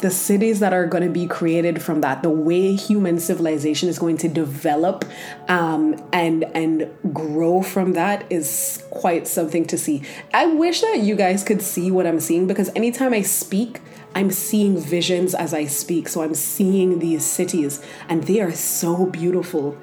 the 0.00 0.10
cities 0.10 0.60
that 0.60 0.72
are 0.72 0.86
going 0.86 1.04
to 1.04 1.10
be 1.10 1.26
created 1.26 1.82
from 1.82 2.00
that, 2.00 2.22
the 2.22 2.30
way 2.30 2.74
human 2.74 3.20
civilization 3.20 3.88
is 3.88 3.98
going 3.98 4.16
to 4.18 4.28
develop 4.28 5.04
um, 5.48 6.02
and 6.12 6.44
and 6.54 6.90
grow 7.12 7.62
from 7.62 7.92
that 7.92 8.24
is 8.30 8.82
quite 8.90 9.26
something 9.26 9.66
to 9.66 9.78
see. 9.78 10.02
I 10.32 10.46
wish 10.46 10.80
that 10.80 11.00
you 11.00 11.16
guys 11.16 11.44
could 11.44 11.62
see 11.62 11.90
what 11.90 12.06
I'm 12.06 12.20
seeing 12.20 12.46
because 12.46 12.70
anytime 12.74 13.12
I 13.12 13.22
speak, 13.22 13.80
I'm 14.14 14.30
seeing 14.30 14.78
visions 14.78 15.34
as 15.34 15.54
I 15.54 15.66
speak. 15.66 16.08
So 16.08 16.22
I'm 16.22 16.34
seeing 16.34 16.98
these 16.98 17.24
cities, 17.24 17.82
and 18.08 18.24
they 18.24 18.40
are 18.40 18.52
so 18.52 19.06
beautiful. 19.06 19.78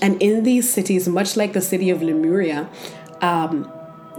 And 0.00 0.20
in 0.22 0.44
these 0.44 0.70
cities, 0.70 1.08
much 1.08 1.36
like 1.36 1.52
the 1.52 1.60
city 1.60 1.90
of 1.90 2.02
Lemuria, 2.02 2.68
um, 3.20 3.70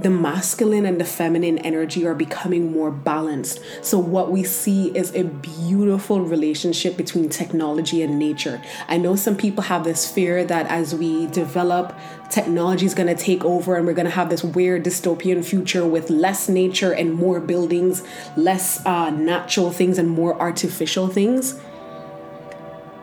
the 0.02 0.10
masculine 0.10 0.86
and 0.86 1.00
the 1.00 1.06
feminine 1.06 1.58
energy 1.60 2.06
are 2.06 2.16
becoming 2.16 2.72
more 2.72 2.90
balanced. 2.90 3.60
So, 3.82 4.00
what 4.00 4.32
we 4.32 4.44
see 4.44 4.96
is 4.98 5.14
a 5.14 5.24
beautiful 5.24 6.22
relationship 6.22 6.96
between 6.96 7.30
technology 7.30 8.02
and 8.02 8.18
nature. 8.18 8.62
I 8.88 8.98
know 8.98 9.16
some 9.16 9.36
people 9.36 9.64
have 9.64 9.84
this 9.84 10.10
fear 10.10 10.44
that 10.46 10.68
as 10.68 10.96
we 10.96 11.28
develop, 11.28 11.98
technology 12.30 12.86
is 12.86 12.94
going 12.94 13.14
to 13.14 13.22
take 13.22 13.44
over 13.44 13.76
and 13.76 13.86
we're 13.86 13.94
going 13.94 14.06
to 14.06 14.12
have 14.12 14.30
this 14.30 14.44
weird 14.44 14.86
dystopian 14.86 15.44
future 15.44 15.86
with 15.86 16.10
less 16.10 16.48
nature 16.48 16.94
and 16.94 17.14
more 17.14 17.40
buildings, 17.40 18.04
less 18.38 18.86
uh, 18.86 19.10
natural 19.10 19.72
things 19.72 19.98
and 19.98 20.10
more 20.10 20.40
artificial 20.40 21.08
things. 21.08 21.60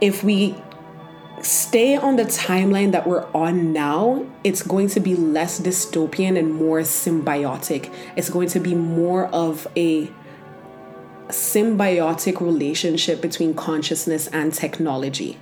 If 0.00 0.22
we 0.22 0.54
stay 1.42 1.96
on 1.96 2.16
the 2.16 2.24
timeline 2.24 2.92
that 2.92 3.06
we're 3.06 3.26
on 3.32 3.72
now, 3.72 4.26
it's 4.44 4.62
going 4.62 4.88
to 4.88 5.00
be 5.00 5.14
less 5.14 5.60
dystopian 5.60 6.38
and 6.38 6.54
more 6.54 6.80
symbiotic. 6.80 7.92
It's 8.16 8.30
going 8.30 8.48
to 8.48 8.60
be 8.60 8.74
more 8.74 9.26
of 9.26 9.66
a 9.76 10.10
symbiotic 11.28 12.40
relationship 12.40 13.20
between 13.20 13.54
consciousness 13.54 14.28
and 14.28 14.52
technology. 14.54 15.38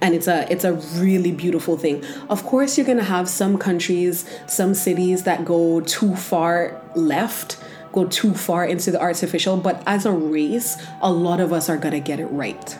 And 0.00 0.14
it's 0.14 0.28
a 0.28 0.50
it's 0.52 0.64
a 0.64 0.74
really 1.00 1.32
beautiful 1.32 1.76
thing. 1.76 2.04
Of 2.30 2.44
course 2.44 2.76
you're 2.78 2.86
going 2.86 2.98
to 2.98 3.04
have 3.04 3.28
some 3.28 3.58
countries 3.58 4.24
some 4.46 4.74
cities 4.74 5.24
that 5.24 5.44
go 5.44 5.80
too 5.80 6.14
far 6.14 6.80
left 6.94 7.58
go 7.92 8.04
too 8.06 8.34
far 8.34 8.66
into 8.66 8.90
the 8.90 9.00
artificial 9.00 9.56
but 9.56 9.82
as 9.86 10.04
a 10.04 10.12
race 10.12 10.76
a 11.00 11.10
lot 11.10 11.40
of 11.40 11.54
us 11.54 11.70
are 11.70 11.78
going 11.78 11.94
to 11.94 12.00
get 12.00 12.20
it 12.20 12.26
right 12.26 12.78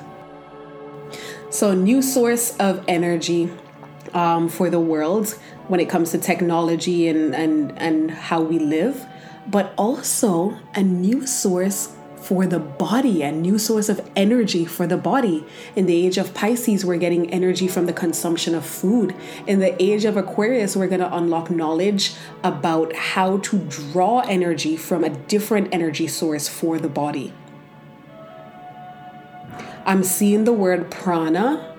so, 1.50 1.70
a 1.70 1.76
new 1.76 2.02
source 2.02 2.56
of 2.58 2.84
energy 2.88 3.50
um, 4.12 4.48
for 4.48 4.70
the 4.70 4.80
world 4.80 5.30
when 5.68 5.80
it 5.80 5.88
comes 5.88 6.10
to 6.10 6.18
technology 6.18 7.08
and, 7.08 7.34
and, 7.34 7.78
and 7.78 8.10
how 8.10 8.42
we 8.42 8.58
live, 8.58 9.06
but 9.46 9.72
also 9.76 10.58
a 10.74 10.82
new 10.82 11.26
source 11.26 11.94
for 12.16 12.46
the 12.46 12.58
body, 12.58 13.22
a 13.22 13.32
new 13.32 13.58
source 13.58 13.88
of 13.88 14.06
energy 14.14 14.64
for 14.66 14.86
the 14.86 14.96
body. 14.96 15.46
In 15.76 15.86
the 15.86 16.06
age 16.06 16.18
of 16.18 16.34
Pisces, 16.34 16.84
we're 16.84 16.98
getting 16.98 17.30
energy 17.30 17.68
from 17.68 17.86
the 17.86 17.92
consumption 17.92 18.54
of 18.54 18.66
food. 18.66 19.14
In 19.46 19.60
the 19.60 19.80
age 19.82 20.04
of 20.04 20.16
Aquarius, 20.16 20.76
we're 20.76 20.88
going 20.88 21.00
to 21.00 21.16
unlock 21.16 21.50
knowledge 21.50 22.14
about 22.42 22.94
how 22.94 23.38
to 23.38 23.58
draw 23.70 24.20
energy 24.20 24.76
from 24.76 25.04
a 25.04 25.10
different 25.10 25.72
energy 25.72 26.06
source 26.06 26.48
for 26.48 26.78
the 26.78 26.88
body. 26.88 27.32
I'm 29.84 30.02
seeing 30.02 30.44
the 30.44 30.52
word 30.52 30.90
prana. 30.90 31.74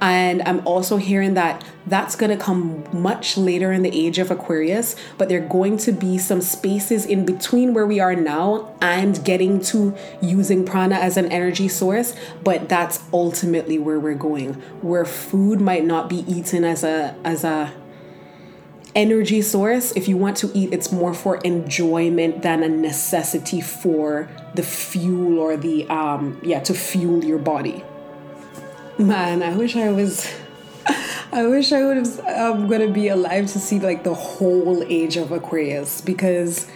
And 0.00 0.42
I'm 0.42 0.64
also 0.64 0.96
hearing 0.96 1.34
that 1.34 1.64
that's 1.86 2.14
going 2.14 2.30
to 2.30 2.42
come 2.42 2.84
much 2.92 3.36
later 3.36 3.72
in 3.72 3.82
the 3.82 3.90
age 3.90 4.18
of 4.18 4.30
Aquarius, 4.30 4.94
but 5.16 5.28
there 5.28 5.42
are 5.42 5.48
going 5.48 5.76
to 5.78 5.92
be 5.92 6.18
some 6.18 6.40
spaces 6.40 7.04
in 7.04 7.24
between 7.24 7.74
where 7.74 7.86
we 7.86 7.98
are 7.98 8.14
now 8.14 8.72
and 8.80 9.24
getting 9.24 9.60
to 9.62 9.96
using 10.22 10.64
prana 10.64 10.94
as 10.94 11.16
an 11.16 11.26
energy 11.32 11.66
source. 11.66 12.14
But 12.44 12.68
that's 12.68 13.02
ultimately 13.12 13.78
where 13.78 13.98
we're 13.98 14.14
going, 14.14 14.54
where 14.82 15.04
food 15.04 15.60
might 15.60 15.84
not 15.84 16.08
be 16.08 16.18
eaten 16.32 16.62
as 16.64 16.84
a 16.84 17.16
as 17.24 17.42
a 17.42 17.72
energy 18.94 19.42
source. 19.42 19.92
If 19.92 20.08
you 20.08 20.16
want 20.16 20.36
to 20.38 20.50
eat, 20.54 20.72
it's 20.72 20.92
more 20.92 21.14
for 21.14 21.36
enjoyment 21.38 22.42
than 22.42 22.62
a 22.62 22.68
necessity 22.68 23.60
for 23.60 24.28
the 24.54 24.62
fuel 24.62 25.38
or 25.38 25.56
the 25.56 25.86
um 25.88 26.40
yeah, 26.42 26.60
to 26.60 26.74
fuel 26.74 27.24
your 27.24 27.38
body. 27.38 27.84
Man, 28.98 29.42
I 29.42 29.56
wish 29.56 29.76
I 29.76 29.90
was 29.90 30.30
I 31.32 31.46
wish 31.46 31.72
I 31.72 31.84
would 31.84 31.96
have 31.98 32.20
I'm 32.26 32.68
gonna 32.68 32.90
be 32.90 33.08
alive 33.08 33.46
to 33.52 33.58
see 33.58 33.78
like 33.78 34.04
the 34.04 34.14
whole 34.14 34.82
age 34.84 35.16
of 35.16 35.32
Aquarius 35.32 36.00
because 36.00 36.66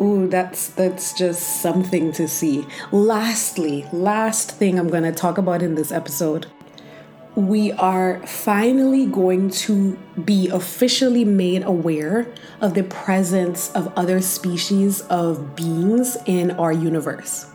Ooh, 0.00 0.28
that's 0.28 0.68
that's 0.68 1.12
just 1.12 1.60
something 1.60 2.12
to 2.12 2.28
see. 2.28 2.64
Lastly, 2.92 3.84
last 3.92 4.52
thing 4.52 4.78
I'm 4.78 4.88
gonna 4.88 5.12
talk 5.12 5.38
about 5.38 5.60
in 5.60 5.74
this 5.74 5.90
episode 5.90 6.46
we 7.38 7.70
are 7.70 8.20
finally 8.26 9.06
going 9.06 9.48
to 9.48 9.96
be 10.24 10.48
officially 10.48 11.24
made 11.24 11.62
aware 11.62 12.26
of 12.60 12.74
the 12.74 12.82
presence 12.82 13.70
of 13.76 13.92
other 13.96 14.20
species 14.20 15.02
of 15.02 15.54
beings 15.54 16.16
in 16.26 16.50
our 16.52 16.72
universe. 16.72 17.46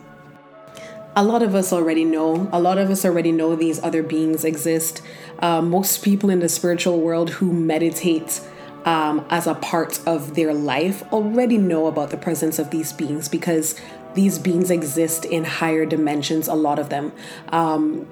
a 1.18 1.24
lot 1.24 1.44
of 1.44 1.54
us 1.54 1.74
already 1.74 2.06
know. 2.06 2.50
A 2.52 2.60
lot 2.60 2.78
of 2.78 2.90
us 2.90 3.04
already 3.06 3.32
know 3.32 3.56
these 3.56 3.84
other 3.84 4.02
beings 4.02 4.46
exist. 4.46 5.02
Uh, 5.40 5.62
most 5.62 6.02
people 6.02 6.30
in 6.30 6.40
the 6.40 6.50
spiritual 6.50 7.02
world 7.02 7.30
who 7.30 7.52
meditate 7.52 8.40
um, 8.86 9.26
as 9.30 9.46
a 9.46 9.54
part 9.54 10.00
of 10.08 10.34
their 10.36 10.54
life 10.54 11.04
already 11.12 11.58
know 11.58 11.88
about 11.88 12.10
the 12.10 12.18
presence 12.18 12.58
of 12.58 12.72
these 12.72 12.94
beings 12.94 13.28
because 13.28 13.76
these 14.16 14.40
beings 14.40 14.72
exist 14.72 15.26
in 15.26 15.44
higher 15.44 15.86
dimensions, 15.86 16.48
a 16.48 16.56
lot 16.56 16.80
of 16.80 16.90
them. 16.90 17.12
Um, 17.50 18.08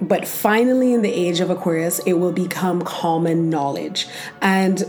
but 0.00 0.28
finally, 0.28 0.94
in 0.94 1.02
the 1.02 1.12
age 1.12 1.40
of 1.40 1.50
Aquarius, 1.50 1.98
it 2.00 2.14
will 2.14 2.32
become 2.32 2.82
common 2.82 3.50
knowledge. 3.50 4.06
And 4.40 4.80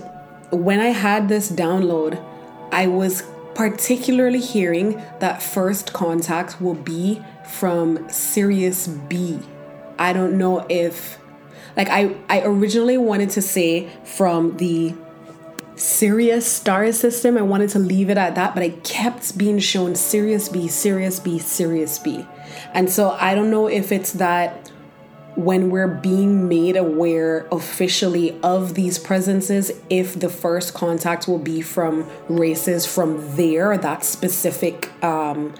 when 0.51 0.79
I 0.79 0.89
had 0.89 1.29
this 1.29 1.51
download, 1.51 2.23
I 2.71 2.87
was 2.87 3.23
particularly 3.55 4.39
hearing 4.39 5.01
that 5.19 5.41
first 5.41 5.93
contact 5.93 6.61
will 6.61 6.75
be 6.75 7.23
from 7.43 8.07
Sirius 8.09 8.87
B. 8.87 9.39
I 9.97 10.13
don't 10.13 10.37
know 10.37 10.65
if 10.69 11.17
like 11.75 11.89
I 11.89 12.15
I 12.29 12.41
originally 12.41 12.97
wanted 12.97 13.31
to 13.31 13.41
say 13.41 13.89
from 14.03 14.57
the 14.57 14.93
Sirius 15.75 16.45
star 16.45 16.91
system. 16.91 17.37
I 17.37 17.41
wanted 17.41 17.69
to 17.71 17.79
leave 17.79 18.09
it 18.09 18.17
at 18.17 18.35
that, 18.35 18.53
but 18.53 18.63
I 18.63 18.69
kept 18.69 19.37
being 19.37 19.59
shown 19.59 19.95
Sirius 19.95 20.49
B, 20.49 20.67
Sirius 20.67 21.19
B, 21.19 21.39
Sirius 21.39 21.97
B. 21.99 22.25
And 22.73 22.89
so 22.89 23.11
I 23.11 23.33
don't 23.33 23.49
know 23.49 23.67
if 23.67 23.91
it's 23.91 24.13
that 24.13 24.68
when 25.39 25.69
we're 25.69 25.87
being 25.87 26.49
made 26.49 26.75
aware 26.75 27.47
officially 27.49 28.37
of 28.41 28.73
these 28.73 28.99
presences, 28.99 29.71
if 29.89 30.19
the 30.19 30.27
first 30.27 30.73
contact 30.73 31.29
will 31.29 31.39
be 31.39 31.61
from 31.61 32.05
races 32.27 32.85
from 32.85 33.37
there, 33.37 33.77
that 33.77 34.03
specific 34.03 34.91
um, 35.01 35.53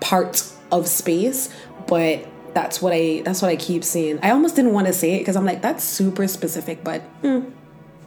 part 0.00 0.50
of 0.72 0.88
space. 0.88 1.54
But 1.86 2.26
that's 2.54 2.80
what 2.80 2.94
I 2.94 3.20
that's 3.22 3.42
what 3.42 3.50
I 3.50 3.56
keep 3.56 3.84
seeing. 3.84 4.18
I 4.22 4.30
almost 4.30 4.56
didn't 4.56 4.72
want 4.72 4.86
to 4.86 4.92
say 4.94 5.16
it 5.16 5.18
because 5.18 5.36
I'm 5.36 5.44
like 5.44 5.60
that's 5.60 5.84
super 5.84 6.26
specific, 6.26 6.82
but 6.82 7.02
mm, 7.20 7.52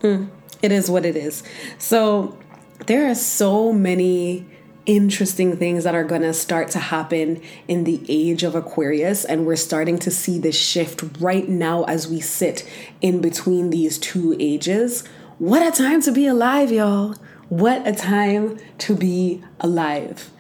mm, 0.02 0.30
it 0.64 0.72
is 0.72 0.90
what 0.90 1.06
it 1.06 1.16
is. 1.16 1.44
So 1.78 2.40
there 2.88 3.08
are 3.08 3.16
so 3.16 3.72
many 3.72 4.48
interesting 4.86 5.58
things 5.58 5.84
that 5.84 5.96
are 5.96 6.04
going 6.04 6.22
to 6.22 6.34
start 6.34 6.70
to 6.72 6.80
happen 6.80 7.42
in 7.68 7.84
the 7.84 8.04
age 8.10 8.44
of 8.44 8.56
Aquarius. 8.56 9.26
And 9.26 9.46
we're 9.46 9.56
starting 9.56 9.98
to 10.00 10.12
see 10.12 10.40
this 10.40 10.56
shift 10.56 11.04
right 11.20 11.48
now 11.48 11.84
as 11.84 12.08
we 12.08 12.20
sit 12.20 12.68
in 13.02 13.22
between 13.22 13.70
these 13.70 13.98
two 13.98 14.36
ages. 14.40 15.06
What 15.40 15.62
a 15.62 15.76
time 15.76 16.02
to 16.04 16.12
be 16.12 16.28
alive, 16.28 16.72
y'all! 16.72 17.16
What 17.50 17.88
a 17.88 17.94
time 17.94 18.58
to 18.80 18.96
be 18.96 19.44
alive. 19.60 20.32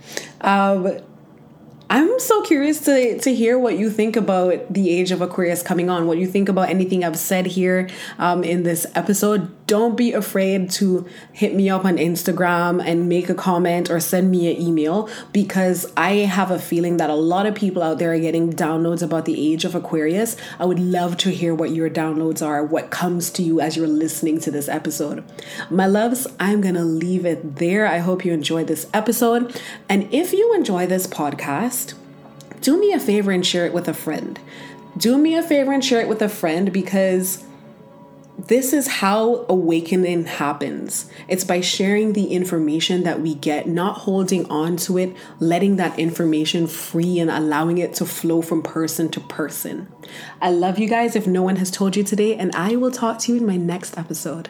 Um, 0.41 0.99
I'm 1.89 2.19
so 2.19 2.41
curious 2.41 2.79
to, 2.85 3.19
to 3.19 3.35
hear 3.35 3.59
what 3.59 3.77
you 3.77 3.91
think 3.91 4.15
about 4.15 4.73
the 4.73 4.89
age 4.89 5.11
of 5.11 5.21
Aquarius 5.21 5.61
coming 5.61 5.91
on, 5.91 6.07
what 6.07 6.17
you 6.17 6.25
think 6.25 6.49
about 6.49 6.69
anything 6.69 7.03
I've 7.03 7.19
said 7.19 7.45
here 7.45 7.87
um, 8.17 8.43
in 8.43 8.63
this 8.63 8.87
episode. 8.95 9.51
Don't 9.65 9.95
be 9.95 10.11
afraid 10.11 10.69
to 10.71 11.07
hit 11.31 11.55
me 11.55 11.69
up 11.69 11.85
on 11.85 11.97
Instagram 11.97 12.83
and 12.85 13.07
make 13.07 13.29
a 13.29 13.33
comment 13.33 13.89
or 13.89 13.99
send 13.99 14.29
me 14.29 14.51
an 14.51 14.61
email 14.61 15.09
because 15.31 15.91
I 15.95 16.15
have 16.25 16.51
a 16.51 16.59
feeling 16.59 16.97
that 16.97 17.09
a 17.09 17.15
lot 17.15 17.45
of 17.45 17.55
people 17.55 17.81
out 17.81 17.97
there 17.97 18.13
are 18.13 18.19
getting 18.19 18.51
downloads 18.51 19.01
about 19.01 19.25
the 19.25 19.53
age 19.53 19.63
of 19.63 19.73
Aquarius. 19.73 20.35
I 20.59 20.65
would 20.65 20.79
love 20.79 21.15
to 21.17 21.29
hear 21.29 21.55
what 21.55 21.71
your 21.71 21.89
downloads 21.89 22.45
are, 22.45 22.63
what 22.63 22.89
comes 22.89 23.29
to 23.31 23.43
you 23.43 23.61
as 23.61 23.77
you're 23.77 23.87
listening 23.87 24.39
to 24.41 24.51
this 24.51 24.67
episode. 24.67 25.23
My 25.69 25.85
loves, 25.85 26.27
I'm 26.39 26.59
going 26.59 26.75
to 26.75 26.83
leave 26.83 27.25
it 27.25 27.55
there. 27.55 27.87
I 27.87 27.99
hope 27.99 28.25
you 28.25 28.33
enjoyed 28.33 28.67
this 28.67 28.87
episode. 28.93 29.59
And 29.87 30.13
if 30.13 30.33
you 30.33 30.53
enjoy 30.55 30.87
this 30.87 31.07
podcast, 31.07 31.93
do 32.59 32.79
me 32.79 32.91
a 32.91 32.99
favor 32.99 33.31
and 33.31 33.45
share 33.45 33.65
it 33.65 33.73
with 33.73 33.87
a 33.87 33.93
friend. 33.93 34.39
Do 34.97 35.17
me 35.17 35.35
a 35.35 35.43
favor 35.43 35.71
and 35.71 35.83
share 35.83 36.01
it 36.01 36.07
with 36.07 36.21
a 36.21 36.29
friend 36.29 36.71
because 36.71 37.43
this 38.47 38.73
is 38.73 38.87
how 38.87 39.45
awakening 39.47 40.25
happens. 40.25 41.09
It's 41.27 41.43
by 41.43 41.61
sharing 41.61 42.13
the 42.13 42.27
information 42.27 43.03
that 43.03 43.21
we 43.21 43.35
get, 43.35 43.67
not 43.67 43.99
holding 43.99 44.49
on 44.49 44.77
to 44.77 44.97
it, 44.97 45.15
letting 45.39 45.77
that 45.77 45.97
information 45.97 46.67
free 46.67 47.19
and 47.19 47.29
allowing 47.29 47.77
it 47.77 47.93
to 47.95 48.05
flow 48.05 48.41
from 48.41 48.61
person 48.61 49.09
to 49.11 49.19
person. 49.21 49.87
I 50.41 50.51
love 50.51 50.77
you 50.77 50.89
guys 50.89 51.15
if 51.15 51.25
no 51.25 51.41
one 51.41 51.55
has 51.57 51.71
told 51.71 51.95
you 51.95 52.03
today, 52.03 52.35
and 52.35 52.53
I 52.55 52.75
will 52.75 52.91
talk 52.91 53.19
to 53.19 53.31
you 53.31 53.39
in 53.39 53.45
my 53.45 53.57
next 53.57 53.97
episode. 53.97 54.49